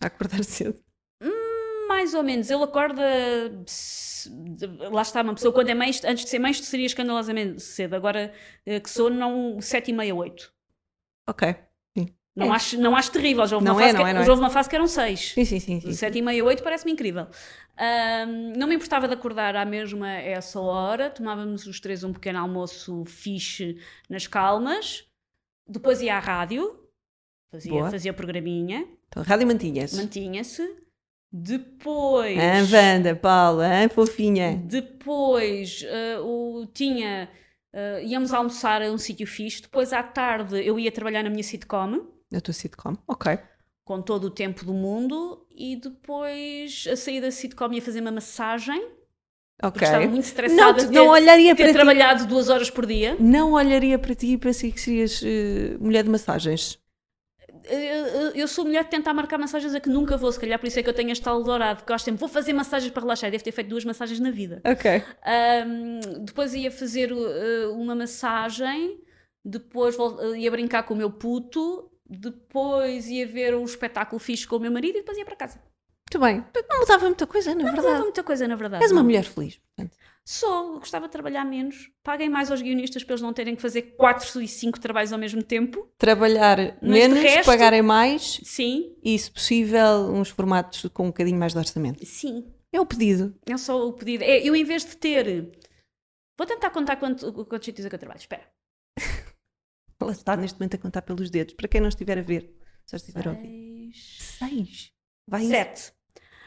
[0.00, 0.78] a acordar cedo?
[1.88, 2.50] Mais ou menos.
[2.50, 3.02] Ele acorda.
[4.90, 7.94] Lá está, uma pessoa quando é mãe, isto- antes de ser mãe, seria escandalosamente cedo.
[7.94, 8.32] Agora
[8.64, 10.52] eh, que sou, não, sete e meia, oito.
[11.28, 11.54] Ok.
[12.36, 12.56] Não, É.
[12.56, 13.46] acho, não acho terrível.
[13.46, 14.28] Já houve, Não uma é, fase não que, é, não é.
[14.28, 15.32] houve uma fase que eram seis.
[15.34, 15.80] Sim, sim, sim.
[15.80, 15.92] sim.
[15.92, 17.28] Sete e meia, oito parece-me incrível.
[17.78, 21.10] Ahm, não me importava de acordar à mesma essa hora.
[21.10, 23.78] Tomávamos os três um pequeno almoço fixe
[24.10, 25.06] nas calmas.
[25.66, 26.78] Depois ia à rádio.
[27.50, 27.90] Fazia, Boa.
[27.90, 28.86] fazia programinha.
[29.08, 29.96] Então, a rádio mantinha-se.
[29.96, 30.76] Mantinha-se.
[31.32, 32.38] Depois...
[32.38, 34.56] Ah, Wanda, Paula, ah, fofinha.
[34.64, 37.28] Depois eh, o, tinha.
[37.72, 39.62] eh, íamos almoçar a um sítio fixe.
[39.62, 42.94] Depois à tarde eu ia trabalhar na minha sitcom, Na tua sitcom.
[43.08, 43.36] Ok.
[43.84, 45.44] com todo o tempo do mundo.
[45.50, 48.80] E depois a sair da sitcom ia fazer uma massagem.
[49.62, 49.72] Ok.
[49.72, 51.74] Porque estava muito Não, estressada te- de não ter, olharia ter para ti.
[51.74, 53.16] trabalhado duas horas por dia.
[53.20, 56.78] Não olharia para ti e pensei que serias eh, mulher de massagens.
[57.66, 60.66] Eu, eu sou mulher de tentar marcar massagens a que nunca vou, se calhar por
[60.66, 62.92] isso é que eu tenho este tal dourado, porque eu acho sempre, vou fazer massagens
[62.92, 63.30] para relaxar.
[63.30, 64.60] Devo ter feito duas massagens na vida.
[64.66, 65.02] Ok.
[65.66, 68.98] Um, depois ia fazer uh, uma massagem,
[69.42, 74.56] depois uh, ia brincar com o meu puto, depois ia ver um espetáculo fixe com
[74.56, 75.58] o meu marido e depois ia para casa.
[76.18, 76.20] Muito
[76.52, 76.62] bem.
[76.68, 77.86] Não mudava muita coisa, na Não verdade.
[77.86, 78.82] mudava muita coisa, na verdade.
[78.84, 79.04] És uma não.
[79.04, 79.56] mulher feliz.
[79.76, 79.96] portanto.
[80.26, 81.90] Sou, gostava de trabalhar menos.
[82.02, 85.18] Paguem mais aos guionistas para eles não terem que fazer quatro e cinco trabalhos ao
[85.18, 85.86] mesmo tempo.
[85.98, 91.38] Trabalhar de menos, resto- pagarem mais Sim, e, se possível, uns formatos com um bocadinho
[91.38, 92.04] mais de orçamento.
[92.06, 92.50] sim.
[92.72, 93.32] É o pedido.
[93.46, 94.24] É só o pedido.
[94.24, 95.52] É, eu, em vez de ter.
[96.36, 98.18] Vou tentar contar quanto, quantos sítios é que eu trabalho.
[98.18, 98.42] Espera.
[100.00, 101.54] Ela está neste momento a contar pelos dedos.
[101.54, 102.52] Para quem não estiver a ver,
[102.84, 103.92] só estiver a ouvir.
[103.94, 104.38] Seis.
[104.38, 104.92] Seis.
[105.28, 105.92] Vai Sete.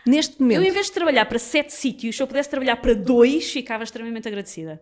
[0.07, 0.63] Neste Eu, momento.
[0.63, 4.27] em vez de trabalhar para sete sítios, se eu pudesse trabalhar para dois, ficava extremamente
[4.27, 4.81] agradecida.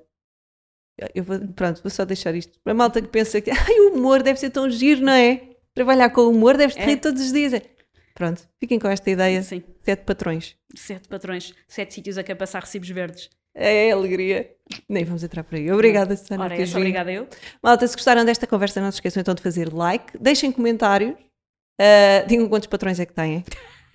[1.13, 2.57] Eu vou, pronto, vou só deixar isto.
[2.63, 5.41] Para a malta que pensa que ai, o humor deve ser tão giro, não é?
[5.73, 6.85] Trabalhar com humor deves te É.
[6.85, 7.53] rir todos os dias.
[7.53, 7.61] É.
[8.13, 9.43] Pronto, fiquem com esta ideia.
[9.43, 9.61] Sim.
[9.83, 10.55] Sete patrões.
[10.73, 13.29] Sete patrões, sete sítios a quem passar recibos verdes.
[13.53, 14.51] É alegria.
[14.87, 15.69] Nem vamos entrar por aí.
[15.71, 16.43] Obrigada, Susana.
[16.45, 16.75] Ora, vindo.
[16.77, 17.27] obrigada eu.
[17.61, 22.27] Malta, se gostaram desta conversa, não se esqueçam então de fazer like, deixem comentários, uh,
[22.27, 23.43] digam quantos patrões é que têm.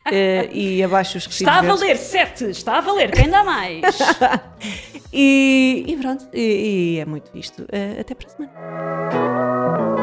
[0.06, 1.80] Uh, e abaixo os recibos Está a verdes.
[1.80, 3.82] valer sete, está a valer, quem dá mais?
[5.12, 7.62] E, e pronto, e, e é muito isto.
[7.62, 9.99] Uh, até para a semana.